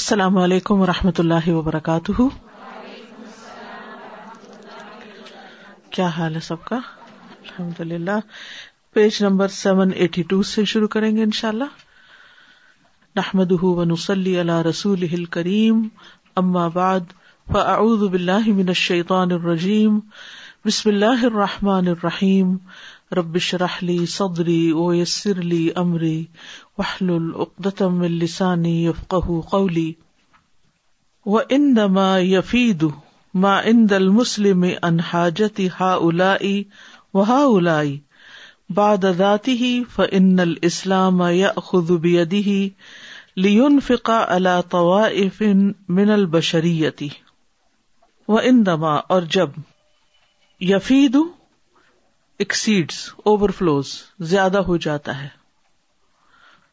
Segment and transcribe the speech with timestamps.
[0.00, 2.22] السلام علیکم و رحمۃ اللہ وبرکاتہ
[5.96, 6.76] کیا حال ہے سب کا
[7.40, 8.16] الحمد للہ
[8.94, 11.76] page number seven eighty two سے شروع کریں گے انشاء اللہ
[13.16, 15.82] نحمد اللہ رسول ہل کریم
[18.48, 19.98] من الشی الرجیم
[20.66, 22.56] بسم اللہ الرحمٰن الرحیم
[23.18, 26.18] ربش رحلی صدری او یسرلی امری
[26.78, 29.90] وحل العقدم السانی یفقہ قولی
[31.26, 32.84] و ان دما یفید
[33.44, 36.62] ما عند المسلم ان حاجت ہا الائی
[37.14, 37.98] و ہا الائی
[38.78, 42.52] بعد ذاته فإن الإسلام يأخذ بيده
[43.46, 45.40] لينفق على طوائف
[45.98, 47.08] من البشرية
[48.34, 49.58] وإنما اور جب
[50.72, 51.18] يفيد
[52.42, 52.96] ایکسیڈس
[53.30, 53.86] اوور فلوز
[54.28, 55.28] زیادہ ہو جاتا ہے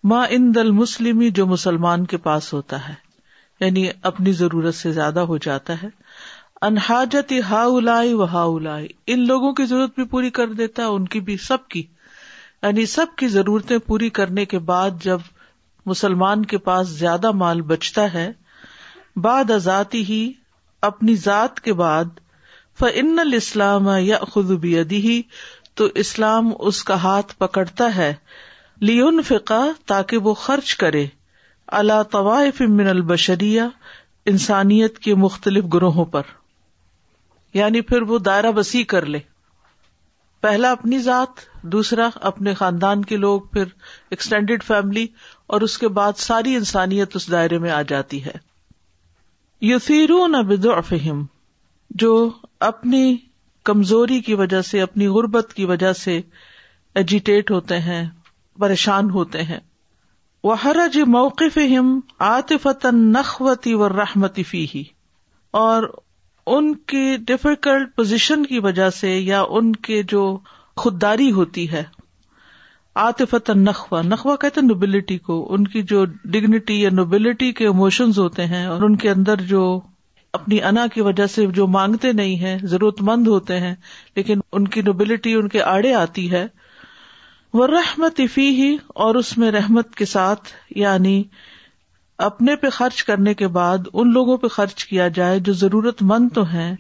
[0.10, 2.94] ماں ان دل مسلم جو مسلمان کے پاس ہوتا ہے
[3.60, 5.88] یعنی اپنی ضرورت سے زیادہ ہو جاتا ہے
[6.68, 8.44] انہاجت ہا الائی و ہا
[9.08, 11.84] ان لوگوں کی ضرورت بھی پوری کر دیتا ہے ان کی بھی سب کی
[12.64, 15.26] یعنی سب کی ضرورتیں پوری کرنے کے بعد جب
[15.94, 18.32] مسلمان کے پاس زیادہ مال بچتا ہے
[19.28, 20.28] بعد ذاتی ہی
[20.92, 22.20] اپنی ذات کے بعد
[22.80, 25.00] فن الاسلام یا خدبی ادی
[25.78, 28.14] تو اسلام اس کا ہاتھ پکڑتا ہے
[28.90, 29.60] لیون فقا
[29.92, 31.06] تاکہ وہ خرچ کرے
[31.80, 33.62] اللہ طوائف من البشریہ
[34.32, 36.32] انسانیت کے مختلف گروہوں پر
[37.54, 39.20] یعنی پھر وہ دائرہ بسی کر لے
[40.42, 43.66] پہلا اپنی ذات دوسرا اپنے خاندان کے لوگ پھر
[44.16, 45.06] ایکسٹینڈیڈ فیملی
[45.54, 48.34] اور اس کے بعد ساری انسانیت اس دائرے میں آ جاتی ہے
[49.72, 50.36] یوسیرون
[50.90, 51.24] فہم
[52.04, 52.14] جو
[52.72, 53.06] اپنی
[53.68, 56.20] کمزوری کی وجہ سے اپنی غربت کی وجہ سے
[57.00, 58.02] ایجیٹیٹ ہوتے ہیں
[58.64, 59.60] پریشان ہوتے ہیں
[60.50, 61.90] وہ حرج موقف ہم
[62.28, 64.84] آتفت نخوتی و رحمتی فی ہی
[65.64, 65.90] اور
[66.56, 70.22] ان کی ڈفیکلٹ پوزیشن کی وجہ سے یا ان کے جو
[70.84, 71.84] خود داری ہوتی ہے
[73.08, 76.06] آتفت نخوا نخوا کہتے نوبلٹی کو ان کی جو
[76.36, 79.68] ڈگنیٹی یا نوبلٹی کے اموشنز ہوتے ہیں اور ان کے اندر جو
[80.38, 83.74] اپنی انا کی وجہ سے جو مانگتے نہیں ہے ضرورت مند ہوتے ہیں
[84.16, 86.46] لیکن ان کی نوبلٹی ان کے آڑے آتی ہے
[87.60, 88.76] وہ رحمت افی ہی
[89.06, 91.22] اور اس میں رحمت کے ساتھ یعنی
[92.28, 96.30] اپنے پہ خرچ کرنے کے بعد ان لوگوں پہ خرچ کیا جائے جو ضرورت مند
[96.36, 96.74] تو ہیں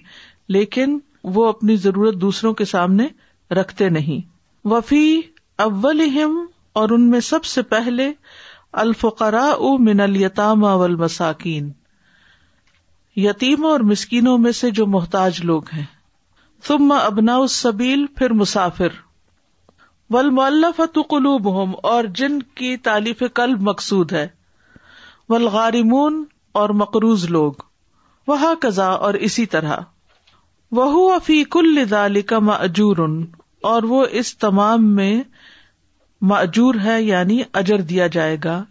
[0.57, 0.97] لیکن
[1.35, 3.07] وہ اپنی ضرورت دوسروں کے سامنے
[3.61, 4.21] رکھتے نہیں
[4.73, 5.03] وفی
[5.67, 6.07] اول
[6.81, 8.11] اور ان میں سب سے پہلے
[8.85, 9.49] الفقرا
[9.89, 10.59] من الیتام
[11.03, 11.71] مساکین
[13.23, 15.83] یتیموں اور مسکینوں میں سے جو محتاج لوگ ہیں
[16.67, 17.37] ثم ابنا
[18.17, 18.95] پھر مسافر
[21.09, 24.27] قلوب ہوم اور جن کی تالیف کلب مقصود ہے
[25.29, 26.23] ولغارمون
[26.61, 27.63] اور مقروض لوگ
[28.27, 29.75] وہ کزا اور اسی طرح
[30.79, 31.11] وہ
[31.51, 31.83] کل
[32.27, 32.97] کا معجور
[33.73, 35.13] اور وہ اس تمام میں
[36.29, 38.63] معجور ہے یعنی اجر دیا جائے گا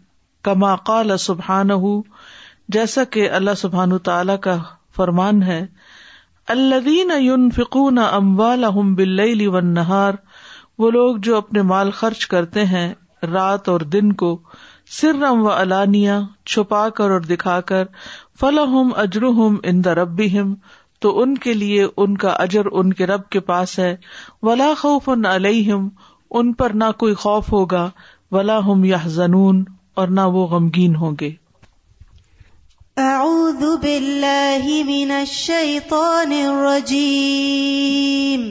[0.48, 2.02] کما قال سبحان ہوں
[2.74, 4.56] جیسا کہ اللہ سبحان تعالی کا
[4.96, 5.58] فرمان ہے
[6.54, 8.64] الدین یون فکون اموال
[8.96, 10.14] بل ون نہار
[10.78, 12.86] وہ لوگ جو اپنے مال خرچ کرتے ہیں
[13.32, 14.36] رات اور دن کو
[15.00, 16.18] سر ام و الانیا
[16.52, 17.84] چھپا کر اور دکھا کر
[18.40, 20.54] فل ہم اجر ہم اندا ربی ہم
[21.00, 23.94] تو ان کے لیے ان کا اجر ان کے رب کے پاس ہے
[24.48, 25.88] ولا خوف ان علیہم
[26.38, 27.88] ان پر نہ کوئی خوف ہوگا
[28.32, 29.64] ولا ہم یا زنون
[30.00, 31.30] اور نہ وہ غمگین ہوں گے
[33.04, 38.44] اعوذ باللہ من الشیطان الرجیم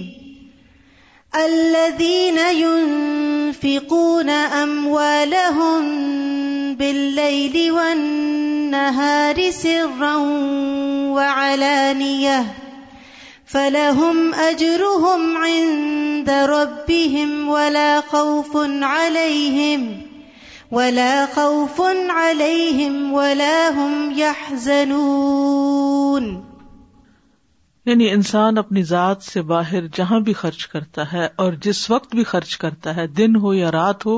[1.40, 5.90] الذين ينفقون اموالهم
[6.76, 10.14] بالليل والنهار سرا
[11.18, 12.56] وعلانية
[13.48, 20.05] فلهم اجرهم عند ربهم ولا خوف عليهم
[20.74, 21.80] ولا ولا خوف
[22.12, 23.16] عليهم
[23.80, 26.23] هم يحزنون
[27.90, 32.23] یعنی انسان اپنی ذات سے باہر جہاں بھی خرچ کرتا ہے اور جس وقت بھی
[32.32, 34.16] خرچ کرتا ہے دن ہو یا رات ہو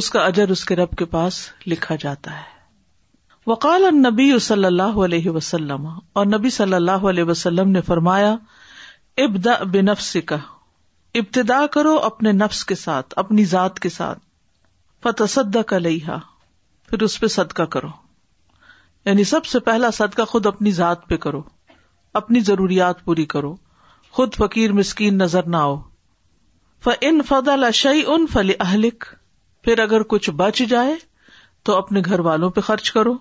[0.00, 1.34] اس کا اجر اس کے رب کے پاس
[1.72, 2.48] لکھا جاتا ہے
[3.50, 8.32] وقال النبی صلی اللہ علیہ وسلم اور نبی صلی اللہ علیہ وسلم نے فرمایا
[9.28, 10.36] ابدا بنفس کا
[11.22, 14.20] ابتدا کرو اپنے نفس کے ساتھ اپنی ذات کے ساتھ
[15.04, 16.16] فتصد کا لیہ
[16.88, 17.88] پھر اس پہ صدقہ کرو
[19.04, 21.40] یعنی سب سے پہلا صدقہ خود اپنی ذات پہ کرو
[22.20, 23.54] اپنی ضروریات پوری کرو
[24.16, 25.76] خود فقیر مسکین نظر نہ آؤ
[26.84, 29.04] ف ان فد ال ان فل اہلک
[29.64, 30.94] پھر اگر کچھ بچ جائے
[31.64, 33.14] تو اپنے گھر والوں پہ خرچ کرو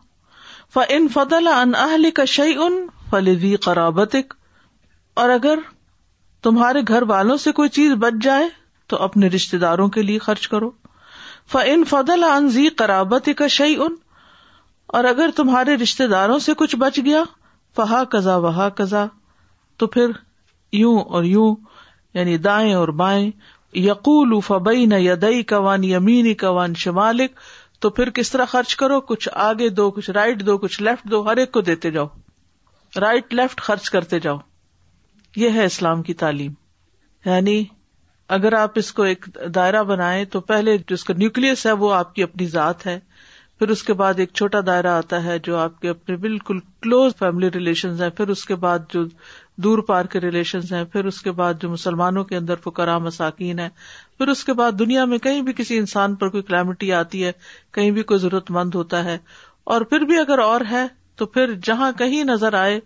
[0.73, 1.07] ف ان
[1.75, 4.33] اہل کا شعیع ان فل وی قرابتک
[5.23, 5.59] اور اگر
[6.43, 8.47] تمہارے گھر والوں سے کوئی چیز بچ جائے
[8.89, 10.69] تو اپنے رشتے داروں کے لیے خرچ کرو
[11.53, 13.93] ف ان فضل انزی قرابت کا شعی ان
[14.97, 17.21] اور اگر تمہارے رشتے داروں سے کچھ بچ گیا
[17.75, 19.05] فہا کزا وہا کزا
[19.81, 20.11] تو پھر
[20.79, 21.47] یوں اور یوں
[22.13, 23.29] یعنی دائیں اور بائیں
[23.85, 27.39] یقول فبئی نہ یدئی قوان یمینی مینی قوان شمالک
[27.81, 31.21] تو پھر کس طرح خرچ کرو کچھ آگے دو کچھ رائٹ دو کچھ لیفٹ دو
[31.29, 32.05] ہر ایک کو دیتے جاؤ
[33.01, 34.37] رائٹ لیفٹ خرچ کرتے جاؤ
[35.45, 36.53] یہ ہے اسلام کی تعلیم
[37.25, 37.63] یعنی
[38.37, 41.93] اگر آپ اس کو ایک دائرہ بنائیں تو پہلے جو اس کا نیوکلس ہے وہ
[41.93, 42.97] آپ کی اپنی ذات ہے
[43.59, 47.13] پھر اس کے بعد ایک چھوٹا دائرہ آتا ہے جو آپ کے اپنے بالکل کلوز
[47.19, 49.03] فیملی ریلیشنز ہیں پھر اس کے بعد جو
[49.63, 53.59] دور پار کے ریلیشنز ہیں پھر اس کے بعد جو مسلمانوں کے اندر فکرا مساکین
[53.59, 53.67] ہے
[54.17, 57.31] پھر اس کے بعد دنیا میں کہیں بھی کسی انسان پر کوئی کلیمٹی آتی ہے
[57.73, 59.17] کہیں بھی کوئی ضرورت مند ہوتا ہے
[59.73, 60.85] اور پھر بھی اگر اور ہے
[61.17, 62.79] تو پھر جہاں کہیں نظر آئے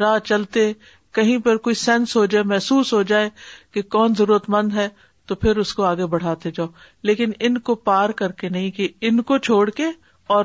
[0.00, 0.72] راہ چلتے
[1.14, 3.28] کہیں پر کوئی سینس ہو جائے محسوس ہو جائے
[3.74, 4.88] کہ کون ضرورت مند ہے
[5.28, 6.66] تو پھر اس کو آگے بڑھاتے جاؤ
[7.08, 9.86] لیکن ان کو پار کر کے نہیں کہ ان کو چھوڑ کے
[10.36, 10.44] اور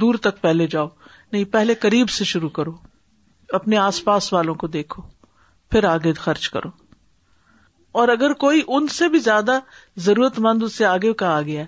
[0.00, 0.88] دور تک پہلے جاؤ
[1.32, 2.72] نہیں پہلے قریب سے شروع کرو
[3.58, 5.02] اپنے آس پاس والوں کو دیکھو
[5.70, 6.68] پھر آگے خرچ کرو
[8.02, 9.58] اور اگر کوئی ان سے بھی زیادہ
[10.06, 11.64] ضرورت مند اس سے آگے کا آ گیا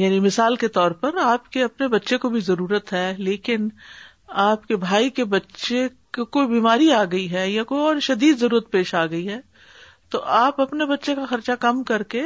[0.00, 3.68] یعنی مثال کے طور پر آپ کے اپنے بچے کو بھی ضرورت ہے لیکن
[4.42, 8.38] آپ کے بھائی کے بچے کو کوئی بیماری آ گئی ہے یا کوئی اور شدید
[8.38, 9.40] ضرورت پیش آ گئی ہے
[10.10, 12.22] تو آپ اپنے بچے کا خرچہ کم کر کے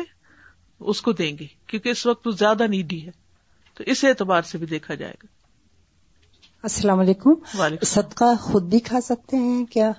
[0.91, 3.11] اس کو دیں گے کیونکہ اس وقت وہ زیادہ نیڈی ہے
[3.77, 5.27] تو اس اعتبار سے بھی دیکھا جائے گا
[6.65, 9.91] السلام علیکم صدقہ خود بھی کھا سکتے ہیں کیا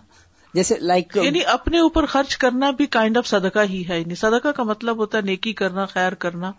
[0.54, 4.16] جیسے لائک like یعنی اپنے اوپر خرچ کرنا بھی کائنڈ آف صدقہ ہی ہے یعنی
[4.16, 6.52] صدقہ کا مطلب ہوتا ہے نیکی کرنا خیر کرنا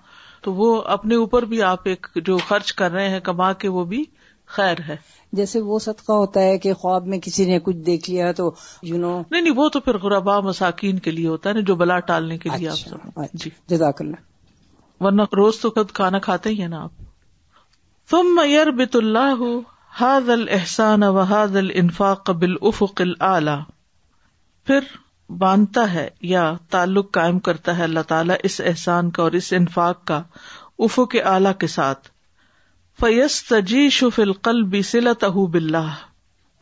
[0.42, 3.84] تو وہ اپنے اوپر بھی آپ ایک جو خرچ کر رہے ہیں کما کے وہ
[3.92, 4.02] بھی
[4.54, 4.96] خیر ہے
[5.38, 8.50] جیسے وہ صدقہ ہوتا ہے کہ خواب میں کسی نے کچھ دیکھ لیا تو
[8.88, 12.38] یو نو نہیں وہ تو پھر غربا مساکین کے لیے ہوتا ہے جو بلا ٹالنے
[12.38, 16.67] کے لیے آپ اچھا، اچھا، جی جزاک اللہ ورنہ روز تو خود کھانا کھاتے ہی
[16.75, 17.00] نا آپ
[18.11, 19.43] تم میئر بت اللہ
[20.00, 22.82] حاض الحسان و حاض الفاق کا بل اف
[24.67, 24.81] پھر
[25.38, 30.05] باندھتا ہے یا تعلق قائم کرتا ہے اللہ تعالیٰ اس احسان کا اور اس انفاق
[30.06, 30.23] کا
[30.87, 32.08] افو کے اعلی کے ساتھ
[33.02, 35.87] فیس تجی شفل فلقل بلتح بہ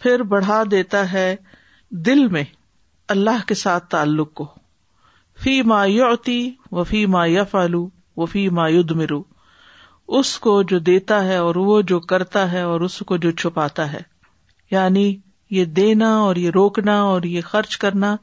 [0.02, 1.26] پھر بڑھا دیتا ہے
[2.06, 2.42] دل میں
[3.14, 4.46] اللہ کے ساتھ تعلق کو
[5.42, 6.38] فی ما یوتی
[6.72, 7.84] و فی ما یف علو
[8.20, 9.20] و فی مایو مرو
[10.18, 13.92] اس کو جو دیتا ہے اور وہ جو کرتا ہے اور اس کو جو چھپاتا
[13.92, 14.00] ہے
[14.70, 15.06] یعنی
[15.58, 18.16] یہ دینا اور یہ روکنا اور یہ خرچ کرنا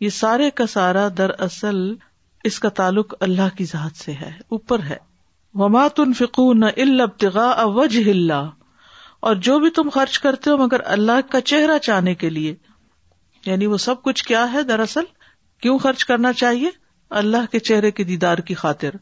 [0.00, 1.80] یہ سارے کا سارا دراصل
[2.52, 4.96] اس کا تعلق اللہ کی ذات سے ہے اوپر ہے
[5.60, 6.52] و مات ان فکو
[9.46, 12.54] جو بھی تم خرچ کرتے ہو مگر اللہ کا چہرہ چاہنے کے لیے
[13.46, 15.04] یعنی وہ سب کچھ کیا ہے دراصل
[15.62, 16.70] کیوں خرچ کرنا چاہیے
[17.20, 18.96] اللہ کے چہرے کی دیدار کی خاطر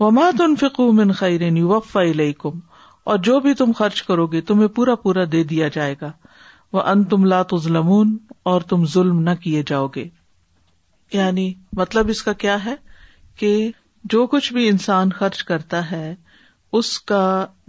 [0.00, 2.58] وما تن فکو من خیرینی وفا علیکم
[3.10, 6.10] اور جو بھی تم خرچ کرو گے تمہیں پورا پورا دے دیا جائے گا
[6.72, 8.16] وہ ان تم لات ظلمون
[8.52, 10.08] اور تم ظلم نہ کیے جاؤ گے
[11.12, 12.74] یعنی مطلب اس کا کیا ہے
[13.38, 13.54] کہ
[14.12, 16.04] جو کچھ بھی انسان خرچ کرتا ہے
[16.78, 17.20] اس کا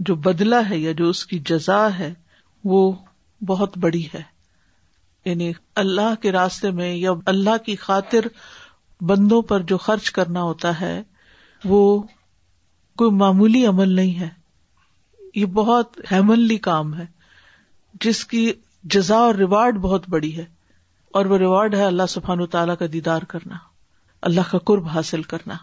[0.08, 2.12] جو بدلا ہے یا جو اس کی جزا ہے
[2.72, 2.80] وہ
[3.46, 4.22] بہت بڑی ہے
[5.24, 5.50] یعنی
[5.82, 8.26] اللہ کے راستے میں یا اللہ کی خاطر
[9.12, 10.94] بندوں پر جو خرچ کرنا ہوتا ہے
[11.72, 11.80] وہ
[13.02, 14.28] کوئی معمولی عمل نہیں ہے
[15.34, 17.06] یہ بہت ہیمنلی کام ہے
[18.04, 18.44] جس کی
[18.96, 20.44] جزا اور ریوارڈ بہت بڑی ہے
[21.18, 23.56] اور وہ ریوارڈ ہے اللہ سبحان و تعالیٰ کا دیدار کرنا
[24.30, 25.54] اللہ کا قرب حاصل کرنا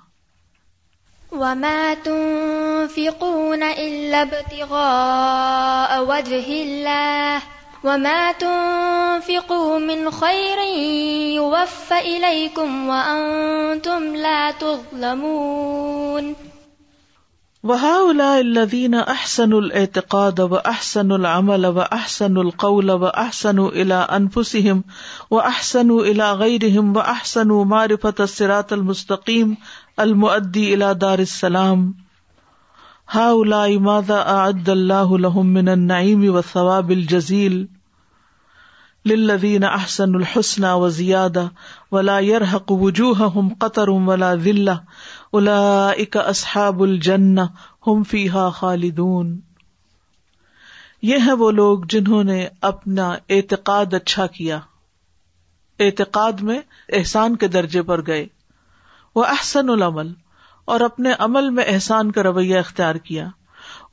[1.36, 7.42] وما تنفقون إلا ابتغاء وجه الله
[7.84, 10.58] وما تنفقوا من خير
[11.36, 16.36] يوفى إليكم وأنتم لا تظلمون
[17.64, 24.84] وهؤلاء الذين أحسنوا الاعتقاد وأحسنوا العمل وأحسنوا القول وأحسنوا إلى أنفسهم
[25.32, 29.58] وأحسنوا إلى غيرهم وأحسنوا معرفة الصراط المستقيم
[30.04, 31.84] المعدی الا دار السلام
[33.14, 37.56] ہا الا ماذا اعد اللہ لهم من النعیم والثواب الجزیل
[39.12, 41.46] للذین احسن الحسنى وزیادہ
[41.98, 44.76] ولا يرحق وجوههم قطر ولا ذلہ
[45.42, 47.48] اولئک اصحاب الجنہ
[47.88, 49.32] ہم فیها خالدون
[51.14, 54.60] یہ ہیں وہ لوگ جنہوں نے اپنا اعتقاد اچھا کیا
[55.88, 56.60] اعتقاد میں
[57.02, 58.26] احسان کے درجے پر گئے
[59.16, 60.08] وہ احسن العمل
[60.74, 63.28] اور اپنے عمل میں احسان کا رویہ اختیار کیا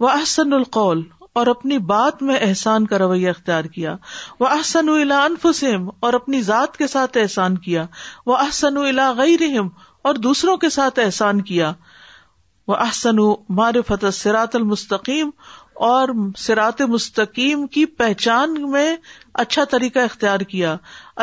[0.00, 1.02] وہ احسن القول
[1.40, 3.94] اور اپنی بات میں احسان کا رویہ اختیار کیا
[4.40, 7.84] وہ احسن الا انفسم اور اپنی ذات کے ساتھ احسان کیا
[8.26, 9.68] وہ احسن الا غیر رحم
[10.10, 11.72] اور دوسروں کے ساتھ احسان کیا
[12.68, 13.16] وہ احسن
[13.60, 15.30] معرفت سرات المستقیم
[15.86, 16.08] اور
[16.38, 18.94] سرات مستقیم کی پہچان میں
[19.44, 20.74] اچھا طریقہ اختیار کیا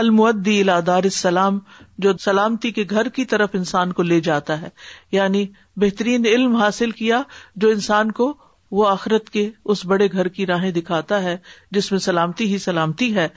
[0.01, 1.59] الادار السلام
[2.05, 4.69] جو سلامتی کے گھر کی طرف انسان کو لے جاتا ہے
[5.17, 5.45] یعنی
[5.83, 7.21] بہترین علم حاصل کیا
[7.63, 8.33] جو انسان کو
[8.79, 11.37] وہ آخرت کے اس بڑے گھر کی راہیں دکھاتا ہے
[11.77, 13.27] جس میں سلامتی ہی سلامتی ہے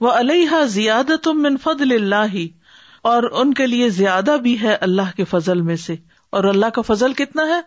[0.00, 2.36] وہ علیہ زیادہ من فضل اللہ
[3.12, 5.96] اور ان کے لیے زیادہ بھی ہے اللہ کے فضل میں سے
[6.36, 7.58] اور اللہ کا فضل کتنا ہے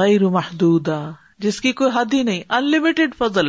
[0.00, 0.98] غیر محدودہ
[1.46, 3.48] جس کی کوئی حد ہی نہیں انلمیٹڈ فضل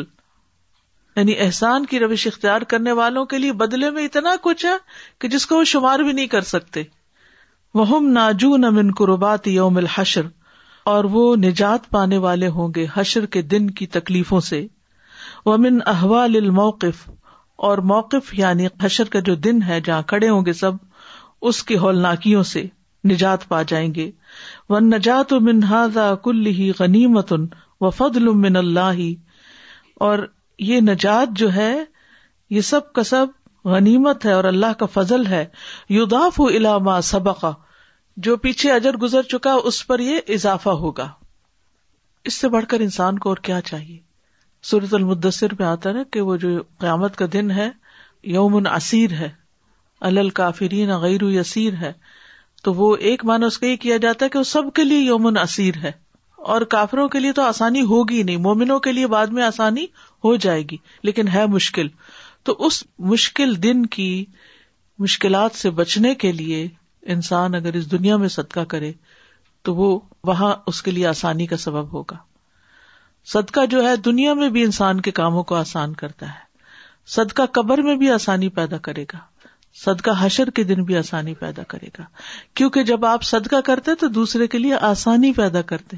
[1.18, 4.72] یعنی احسان کی روش اختیار کرنے والوں کے لیے بدلے میں اتنا کچھ ہے
[5.22, 6.84] کہ جس کو وہ شمار بھی نہیں کر سکتے
[7.80, 10.26] وہ ناجو نمن قربات یوم الحشر
[10.94, 14.66] اور وہ نجات پانے والے ہوں گے حشر کے دن کی تکلیفوں سے
[15.92, 17.10] احوال الموقف
[17.68, 20.72] اور موقف یعنی حشر کا جو دن ہے جہاں کھڑے ہوں گے سب
[21.52, 22.66] اس کی ہولناکیوں سے
[23.12, 24.10] نجات پا جائیں گے
[24.70, 27.34] وہ نجات و من ہاضا کل ہی غنیمت
[27.82, 29.02] و فد المن اللہ
[30.10, 30.20] اور
[30.60, 31.74] یہ نجات جو ہے
[32.50, 33.28] یہ سب کا سب
[33.70, 35.46] غنیمت ہے اور اللہ کا فضل ہے
[35.90, 37.46] یوداف داف علامہ سبق
[38.28, 41.10] جو پیچھے اجر گزر چکا اس پر یہ اضافہ ہوگا
[42.26, 43.98] اس سے بڑھ کر انسان کو اور کیا چاہیے
[44.70, 47.70] سورت المدثر میں آتا ہے کہ وہ جو قیامت کا دن ہے
[48.34, 49.30] یوم عصیر ہے
[50.10, 51.24] الل کافرین غیر
[51.82, 51.92] ہے
[52.64, 55.00] تو وہ ایک مانا اس کا یہ کیا جاتا ہے کہ وہ سب کے لیے
[55.00, 55.92] یومن عصیر ہے
[56.52, 59.84] اور کافروں کے لیے تو آسانی ہوگی نہیں مومنوں کے لیے بعد میں آسانی
[60.24, 60.78] ہو جائے گی
[61.10, 61.88] لیکن ہے مشکل
[62.50, 64.08] تو اس مشکل دن کی
[65.00, 66.68] مشکلات سے بچنے کے لیے
[67.16, 68.92] انسان اگر اس دنیا میں صدقہ کرے
[69.66, 69.88] تو وہ
[70.30, 72.18] وہاں اس کے لیے آسانی کا سبب ہوگا
[73.34, 76.52] صدقہ جو ہے دنیا میں بھی انسان کے کاموں کو آسان کرتا ہے
[77.16, 79.18] صدقہ قبر میں بھی آسانی پیدا کرے گا
[79.82, 82.04] صدقہ حشر کے دن بھی آسانی پیدا کرے گا
[82.56, 85.98] کیونکہ جب آپ صدقہ کرتے تو دوسرے کے لیے آسانی پیدا کرتے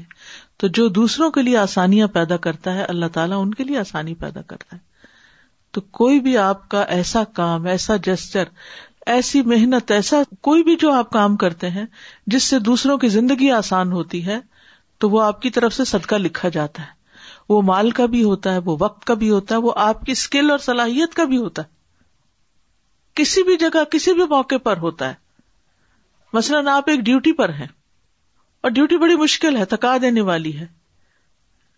[0.60, 4.14] تو جو دوسروں کے لیے آسانیاں پیدا کرتا ہے اللہ تعالیٰ ان کے لیے آسانی
[4.22, 4.80] پیدا کرتا ہے
[5.76, 8.44] تو کوئی بھی آپ کا ایسا کام ایسا جسچر
[9.14, 11.84] ایسی محنت ایسا کوئی بھی جو آپ کام کرتے ہیں
[12.34, 14.38] جس سے دوسروں کی زندگی آسان ہوتی ہے
[15.00, 16.94] تو وہ آپ کی طرف سے صدقہ لکھا جاتا ہے
[17.48, 20.12] وہ مال کا بھی ہوتا ہے وہ وقت کا بھی ہوتا ہے وہ آپ کی
[20.12, 21.74] اسکل اور صلاحیت کا بھی ہوتا ہے
[23.20, 25.14] کسی بھی جگہ کسی بھی موقع پر ہوتا ہے
[26.32, 27.66] مثلاً آپ ایک ڈیوٹی پر ہیں
[28.64, 30.66] اور ڈیوٹی بڑی مشکل ہے تھکا دینے والی ہے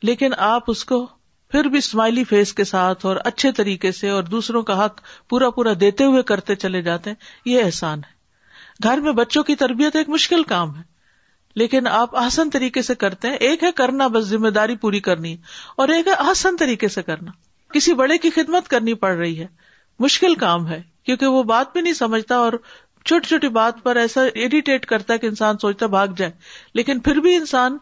[0.08, 1.06] لیکن آپ اس کو
[1.52, 5.50] پھر بھی اسمائلی فیس کے ساتھ اور اچھے طریقے سے اور دوسروں کا حق پورا
[5.58, 8.16] پورا دیتے ہوئے کرتے چلے جاتے ہیں یہ احسان ہے
[8.88, 10.82] گھر میں بچوں کی تربیت ایک مشکل کام ہے
[11.62, 15.36] لیکن آپ آسن طریقے سے کرتے ہیں ایک ہے کرنا بس ذمہ داری پوری کرنی
[15.84, 17.30] اور ایک ہے آسن طریقے سے کرنا
[17.74, 19.46] کسی بڑے کی خدمت کرنی پڑ رہی ہے
[20.04, 22.52] مشکل کام ہے کیونکہ وہ بات بھی نہیں سمجھتا اور
[23.04, 26.32] چھوٹی چھوٹی بات پر ایسا اریٹیٹ کرتا ہے کہ انسان سوچتا بھاگ جائے
[26.78, 27.76] لیکن پھر بھی انسان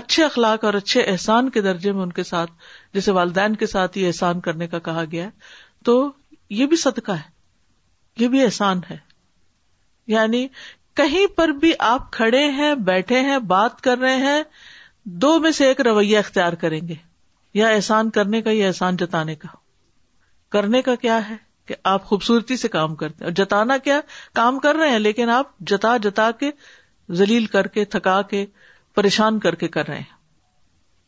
[0.00, 2.50] اچھے اخلاق اور اچھے احسان کے درجے میں ان کے ساتھ
[2.94, 5.28] جیسے والدین کے ساتھ یہ احسان کرنے کا کہا گیا
[5.84, 5.94] تو
[6.58, 8.96] یہ بھی صدقہ ہے یہ بھی احسان ہے
[10.16, 10.46] یعنی
[10.96, 14.42] کہیں پر بھی آپ کھڑے ہیں بیٹھے ہیں بات کر رہے ہیں
[15.24, 16.94] دو میں سے ایک رویہ اختیار کریں گے
[17.60, 19.48] یا احسان کرنے کا یا احسان جتانے کا
[20.56, 24.00] کرنے کا کیا ہے کہ آپ خوبصورتی سے کام کرتے ہیں اور جتانا کیا
[24.34, 26.50] کام کر رہے ہیں لیکن آپ جتا جتا کے
[27.16, 28.44] ذلیل کر کے تھکا کے
[28.94, 30.20] پریشان کر کے کر رہے ہیں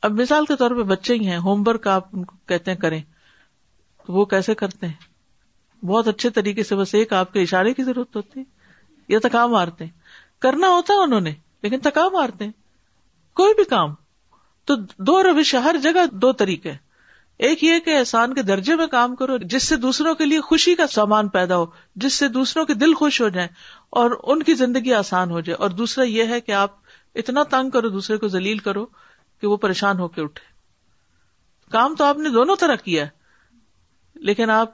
[0.08, 2.78] اب مثال کے طور پہ بچے ہی ہیں ہوم ورک آپ ان کو کہتے ہیں
[2.78, 3.00] کریں
[4.06, 7.82] تو وہ کیسے کرتے ہیں بہت اچھے طریقے سے بس ایک آپ کے اشارے کی
[7.84, 8.44] ضرورت ہوتی ہے
[9.12, 9.90] یا تھکا مارتے ہیں
[10.42, 11.32] کرنا ہوتا ہے انہوں نے
[11.62, 12.52] لیکن تھکا مارتے ہیں
[13.40, 13.94] کوئی بھی کام
[14.66, 14.74] تو
[15.10, 16.72] دو روش ہر جگہ دو طریقے
[17.46, 20.74] ایک یہ کہ احسان کے درجے میں کام کرو جس سے دوسروں کے لیے خوشی
[20.74, 21.64] کا سامان پیدا ہو
[22.04, 23.48] جس سے دوسروں کے دل خوش ہو جائیں
[24.02, 26.76] اور ان کی زندگی آسان ہو جائے اور دوسرا یہ ہے کہ آپ
[27.22, 28.84] اتنا تنگ کرو دوسرے کو ذلیل کرو
[29.40, 30.52] کہ وہ پریشان ہو کے اٹھے
[31.72, 33.04] کام تو آپ نے دونوں طرح کیا
[34.28, 34.72] لیکن آپ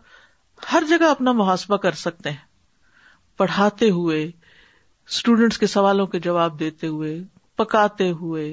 [0.73, 6.87] ہر جگہ اپنا محاسبہ کر سکتے ہیں پڑھاتے ہوئے اسٹوڈینٹس کے سوالوں کے جواب دیتے
[6.87, 7.19] ہوئے
[7.57, 8.49] پکاتے ہوئے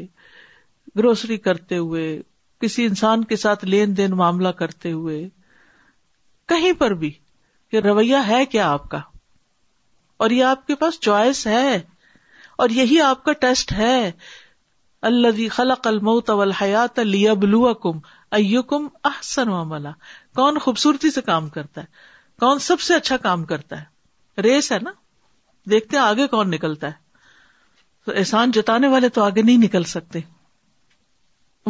[0.98, 2.06] گروسری کرتے ہوئے
[2.62, 5.28] کسی انسان کے ساتھ لین دین معاملہ کرتے ہوئے
[6.50, 7.10] کہیں پر بھی
[7.72, 9.00] کہ رویہ ہے کیا آپ کا
[10.26, 11.78] اور یہ آپ کے پاس چوائس ہے
[12.64, 13.96] اور یہی آپ کا ٹیسٹ ہے
[15.08, 17.74] اللہ الموت والحیات او
[18.62, 19.50] کم احسن
[20.36, 21.86] کون خوبصورتی سے کام کرتا ہے
[22.40, 24.92] کون سب سے اچھا کام کرتا ہے ریس ہے نا
[25.72, 27.06] دیکھتے آگے کون نکلتا ہے
[28.06, 30.20] تو احسان جتانے والے تو آگے نہیں نکل سکتے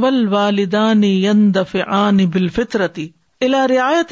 [0.02, 3.08] ول والدانی بال فطرتی
[3.46, 4.12] الا رعایت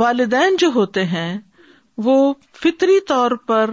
[0.00, 1.28] والدین جو ہوتے ہیں
[2.06, 2.16] وہ
[2.62, 3.70] فطری طور پر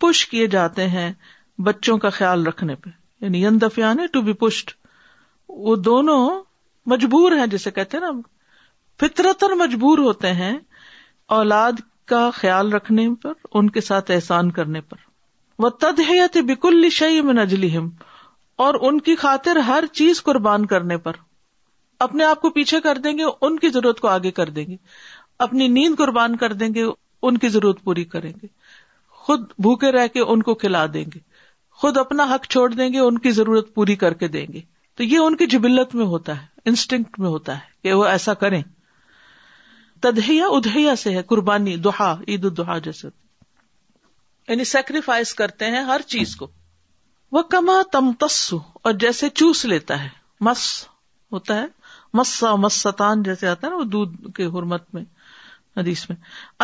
[0.00, 1.12] پش کیے جاتے ہیں
[1.70, 2.90] بچوں کا خیال رکھنے پہ
[3.24, 4.70] یعنی ان دفع ٹو بی پشڈ
[5.66, 6.18] وہ دونوں
[6.94, 8.10] مجبور ہیں جسے کہتے ہیں نا
[9.00, 10.56] فطرتر مجبور ہوتے ہیں
[11.40, 11.80] اولاد
[12.12, 15.06] کا خیال رکھنے پر ان کے ساتھ احسان کرنے پر
[15.64, 17.76] وہ تد ہے یا بکل شعی میں نجلی
[18.64, 21.16] اور ان کی خاطر ہر چیز قربان کرنے پر
[22.06, 24.76] اپنے آپ کو پیچھے کر دیں گے ان کی ضرورت کو آگے کر دیں گے
[25.46, 26.84] اپنی نیند قربان کر دیں گے
[27.28, 28.46] ان کی ضرورت پوری کریں گے
[29.26, 31.18] خود بھوکے رہ کے ان کو کھلا دیں گے
[31.80, 34.60] خود اپنا حق چھوڑ دیں گے ان کی ضرورت پوری کر کے دیں گے
[34.96, 38.34] تو یہ ان کی جبلت میں ہوتا ہے انسٹنکٹ میں ہوتا ہے کہ وہ ایسا
[38.44, 38.62] کریں
[40.02, 43.08] تدہیا ادہیا سے ہے قربانی دہا عید الدہا جیسے
[44.48, 46.48] یعنی سیکریفائس کرتے ہیں ہر چیز کو
[47.32, 48.36] وہ کما تمتس
[48.82, 50.08] اور جیسے چوس لیتا ہے
[50.44, 50.60] مس
[51.32, 51.66] ہوتا ہے
[52.18, 55.02] مسا مستان جیسے آتا ہے نا وہ دودھ کے حرمت میں
[55.76, 56.16] حدیث میں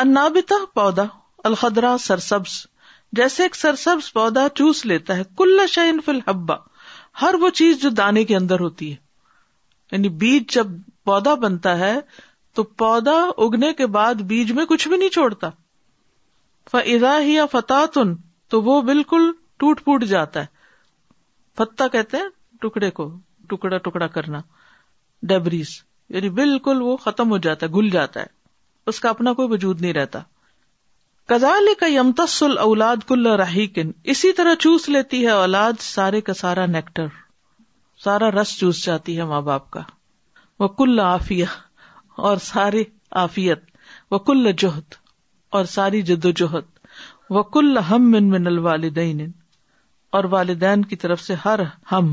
[0.02, 1.02] انابتا پودا
[1.48, 2.52] الخدرا سرسبز
[3.20, 6.54] جیسے ایک سرسبز پودا چوس لیتا ہے کل شہین فلحبا
[7.22, 8.96] ہر وہ چیز جو دانے کے اندر ہوتی ہے
[9.92, 10.66] یعنی بیج جب
[11.06, 11.94] پودا بنتا ہے
[12.54, 15.50] تو پودا اگنے کے بعد بیج میں کچھ بھی نہیں چھوڑتا
[16.72, 17.84] فضا ہی یا فتح
[18.50, 20.52] تو وہ بالکل ٹوٹ پوٹ جاتا ہے
[21.58, 22.28] پتا کہتے ہیں
[22.62, 23.08] ٹکڑے کو
[23.48, 24.40] ٹکڑا ٹکڑا کرنا
[25.32, 25.68] ڈیبریز
[26.14, 28.32] یعنی بالکل وہ ختم ہو جاتا ہے گل جاتا ہے
[28.92, 30.20] اس کا اپنا کوئی وجود نہیں رہتا
[31.32, 36.34] کزال کا یمتس اولاد کل راہی کن اسی طرح چوس لیتی ہے اولاد سارے کا
[36.40, 37.06] سارا نیکٹر
[38.04, 39.82] سارا رس چوس جاتی ہے ماں باپ کا
[40.60, 41.44] وہ کل آفیہ
[42.30, 42.82] اور سارے
[43.24, 43.62] آفیت
[44.10, 44.94] وہ کل جوہت
[45.58, 46.76] اور ساری جد و جہد
[47.36, 49.20] وہ کل ہم من من الوالدین
[50.16, 51.60] اور والدین کی طرف سے ہر
[51.92, 52.08] ہم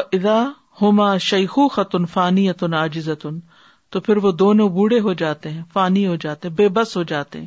[0.00, 0.40] ادا
[0.80, 3.38] ہوما شیخو خطن فانی اتن عجیزن
[3.92, 7.02] تو پھر وہ دونوں بوڑھے ہو جاتے ہیں فانی ہو جاتے ہیں بے بس ہو
[7.14, 7.46] جاتے ہیں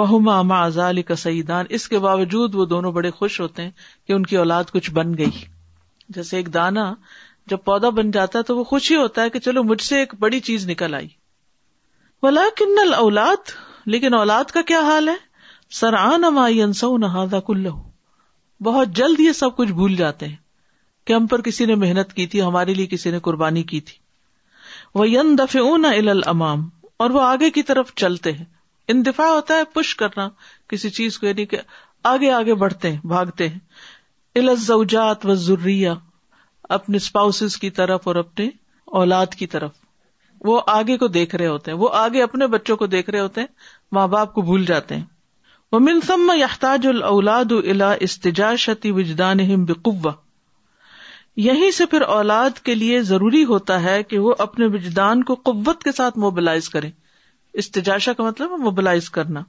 [0.00, 3.70] وہ ہما اما ازال کا سعیدان اس کے باوجود وہ دونوں بڑے خوش ہوتے ہیں
[4.06, 5.40] کہ ان کی اولاد کچھ بن گئی
[6.18, 6.84] جیسے ایک دانا
[7.50, 9.98] جب پودا بن جاتا ہے تو وہ خوش ہی ہوتا ہے کہ چلو مجھ سے
[9.98, 11.08] ایک بڑی چیز نکل آئی
[12.22, 13.56] ولا کنل اولاد
[13.94, 15.16] لیکن اولاد کا کیا حال ہے
[15.80, 17.78] سرآن مائی انسو نہ کلو
[18.64, 20.36] بہت جلد یہ سب کچھ بھول جاتے ہیں
[21.06, 23.96] کہ ہم پر کسی نے محنت کی تھی ہمارے لیے کسی نے قربانی کی تھی
[24.98, 26.68] وہ ین اون المام
[27.04, 28.44] اور وہ آگے کی طرف چلتے ہیں
[28.94, 30.28] اندفاع ہوتا ہے پش کرنا
[30.68, 31.58] کسی چیز کو یعنی کہ
[32.12, 33.58] آگے آگے بڑھتے ہیں بھاگتے ہیں
[34.40, 35.94] الزوجات و ضروریا
[36.78, 38.48] اپنے اسپاؤس کی طرف اور اپنے
[39.00, 39.72] اولاد کی طرف
[40.48, 43.40] وہ آگے کو دیکھ رہے ہوتے ہیں وہ آگے اپنے بچوں کو دیکھ رہے ہوتے
[43.40, 43.48] ہیں
[43.98, 45.04] ماں باپ کو بھول جاتے ہیں
[45.76, 50.12] ومن ثم يحتاج الاولاد الى استجاشت وجدانهم بقوه
[51.42, 55.82] یہیں سے پھر اولاد کے لیے ضروری ہوتا ہے کہ وہ اپنے وجدان کو قوت
[55.88, 56.90] کے ساتھ موبلائز کریں
[57.62, 59.42] استجاشا کا مطلب موبلائز کرنا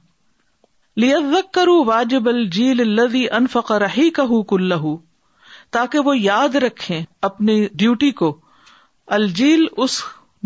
[1.04, 4.94] لیزک کرو واجب الجیل الذي انفق رہی كله
[5.78, 6.98] تاکہ وہ یاد رکھیں
[7.30, 8.30] اپنی ڈیوٹی کو
[9.18, 9.98] الجیل اس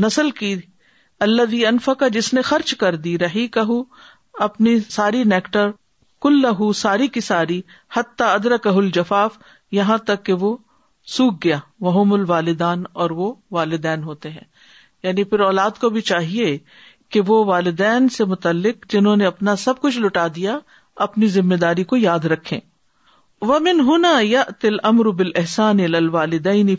[0.06, 0.54] نسل کی
[1.28, 3.60] اللہ انفقا جس نے خرچ کر دی رہی کہ
[4.44, 5.70] اپنی ساری نیکٹر
[6.22, 7.60] کل لہو ساری کی ساری
[7.96, 9.36] حتیٰ ادر الجفاف
[9.72, 10.56] یہاں تک کہ وہ
[11.16, 12.04] سوکھ گیا وہ
[13.50, 14.44] والدین ہوتے ہیں
[15.02, 16.56] یعنی پھر اولاد کو بھی چاہیے
[17.14, 20.58] کہ وہ والدین سے متعلق جنہوں نے اپنا سب کچھ لٹا دیا
[21.06, 22.58] اپنی ذمہ داری کو یاد رکھے
[23.48, 25.80] ومن ہونا یا تل امر بل احسان
[26.12, 26.70] والدین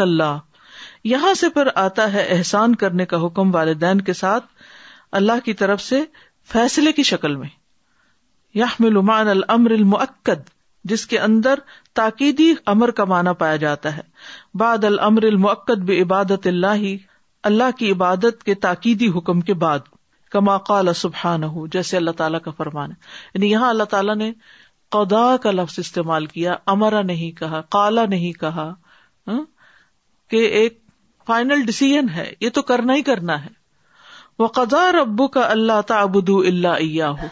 [0.00, 0.38] اللہ
[1.14, 4.44] یہاں سے پھر آتا ہے احسان کرنے کا حکم والدین کے ساتھ
[5.18, 6.00] اللہ کی طرف سے
[6.52, 7.48] فیصلے کی شکل میں
[8.58, 10.48] یحم علمان المر المعقد
[10.90, 11.58] جس کے اندر
[11.94, 14.02] تاکیدی امر کا معنی پایا جاتا ہے
[14.58, 16.84] بعد العمر المعقد بے عبادت اللہ
[17.50, 19.88] اللہ کی عبادت کے تاکیدی حکم کے بعد
[20.32, 24.30] کما قال سبحان ہو جیسے اللہ تعالیٰ کا فرمان ہے یعنی یہاں اللہ تعالیٰ نے
[24.96, 28.70] قدا کا لفظ استعمال کیا امرا نہیں کہا کالا نہیں کہا
[29.28, 29.40] ہاں،
[30.30, 30.78] کہ ایک
[31.26, 33.48] فائنل ڈسیزن ہے یہ تو کرنا ہی کرنا ہے
[34.40, 37.26] وہ قزا ربو کا اللہ تعبد اللہ عیا ہو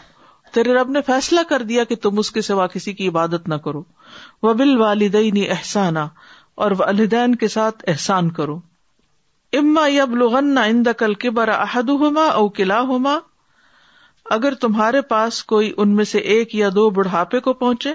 [0.53, 3.55] تیرے رب نے فیصلہ کر دیا کہ تم اس کے سوا کسی کی عبادت نہ
[3.67, 3.81] کرو
[4.43, 6.03] وہ بال والدین احسانہ
[6.65, 8.57] اور والدین کے ساتھ احسان کرو
[9.59, 9.87] اما
[10.19, 13.17] لغن ان دقل برا احد ہوما او قلعہ ہوما
[14.37, 17.93] اگر تمہارے پاس کوئی ان میں سے ایک یا دو بڑھاپے کو پہنچے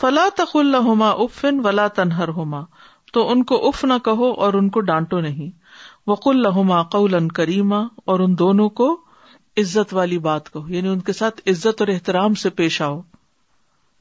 [0.00, 2.62] فلا خلا ہوما افن ولا تنہر ہوما
[3.12, 5.50] تو ان کو اف نہ کہو اور ان کو ڈانٹو نہیں
[6.06, 7.80] وقل لہما قل کریما
[8.12, 8.88] اور ان دونوں کو
[9.60, 13.00] عزت والی بات یعنی ان کے ساتھ عزت اور احترام سے پیش آؤ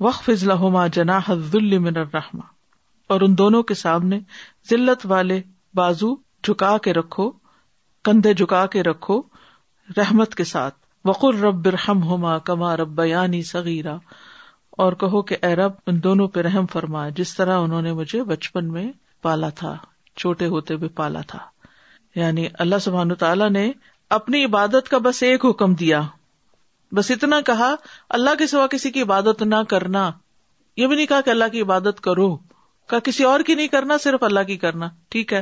[0.06, 2.46] وقف لہما جناح من رحما
[3.14, 4.20] اور ان دونوں کے سامنے
[4.70, 5.40] ذلت والے
[5.76, 6.14] بازو
[6.46, 7.30] جھکا کے رکھو
[8.06, 9.22] کندھے جھکا کے رکھو
[9.98, 10.76] رحمت کے ساتھ
[11.08, 13.96] وقر رب برہم ہوما کما رب بیانی سگیرہ
[14.84, 18.72] اور کہو کہ ایرب ان دونوں پہ رحم فرما جس طرح انہوں نے مجھے بچپن
[18.74, 18.92] میں
[19.24, 19.76] پالا تھا
[20.20, 21.40] چھوٹے ہوتے ہوئے پالا تھا
[22.16, 23.72] یعنی اللہ سبحان تعالیٰ نے
[24.18, 26.02] اپنی عبادت کا بس ایک حکم دیا
[26.98, 27.74] بس اتنا کہا
[28.18, 30.10] اللہ کے سوا کسی کی عبادت نہ کرنا
[30.78, 32.36] یہ بھی نہیں کہا کہ اللہ کی عبادت کرو
[33.04, 35.42] کسی اور کی نہیں کرنا صرف اللہ کی کرنا ٹھیک ہے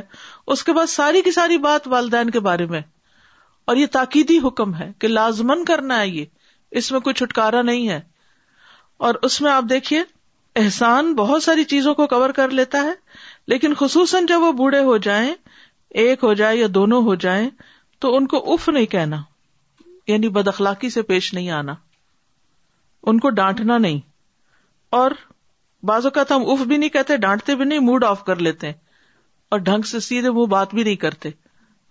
[0.54, 2.80] اس کے بعد ساری کی ساری بات والدین کے بارے میں
[3.70, 6.24] اور یہ تاکیدی حکم ہے کہ لازمن کرنا ہے یہ
[6.80, 8.00] اس میں کوئی چھٹکارا نہیں ہے
[9.08, 10.02] اور اس میں آپ دیکھیے
[10.62, 12.92] احسان بہت ساری چیزوں کو کور کر لیتا ہے
[13.54, 15.34] لیکن خصوصاً جب وہ بوڑھے ہو جائیں
[16.00, 17.48] ایک ہو جائے یا دونوں ہو جائیں
[18.00, 19.16] تو ان کو اف نہیں کہنا
[20.08, 21.74] یعنی بد اخلاقی سے پیش نہیں آنا
[23.10, 23.98] ان کو ڈانٹنا نہیں
[24.98, 25.10] اور
[25.86, 28.70] بعض اوقات ہم اف بھی نہیں کہتے ڈانٹتے بھی نہیں موڈ آف کر لیتے
[29.54, 31.30] اور ڈھنگ سے سیدھے وہ بات بھی نہیں کرتے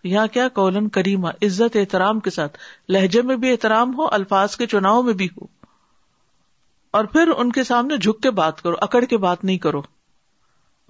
[0.03, 2.57] یہاں کیا کولن کریما عزت احترام کے ساتھ
[2.91, 5.45] لہجے میں بھی احترام ہو الفاظ کے چناؤ میں بھی ہو
[6.97, 9.81] اور پھر ان کے سامنے جھک کے بات کرو اکڑ کے بات نہیں کرو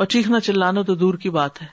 [0.02, 1.68] اور چیخنا چلانا تو دور کی بات ہے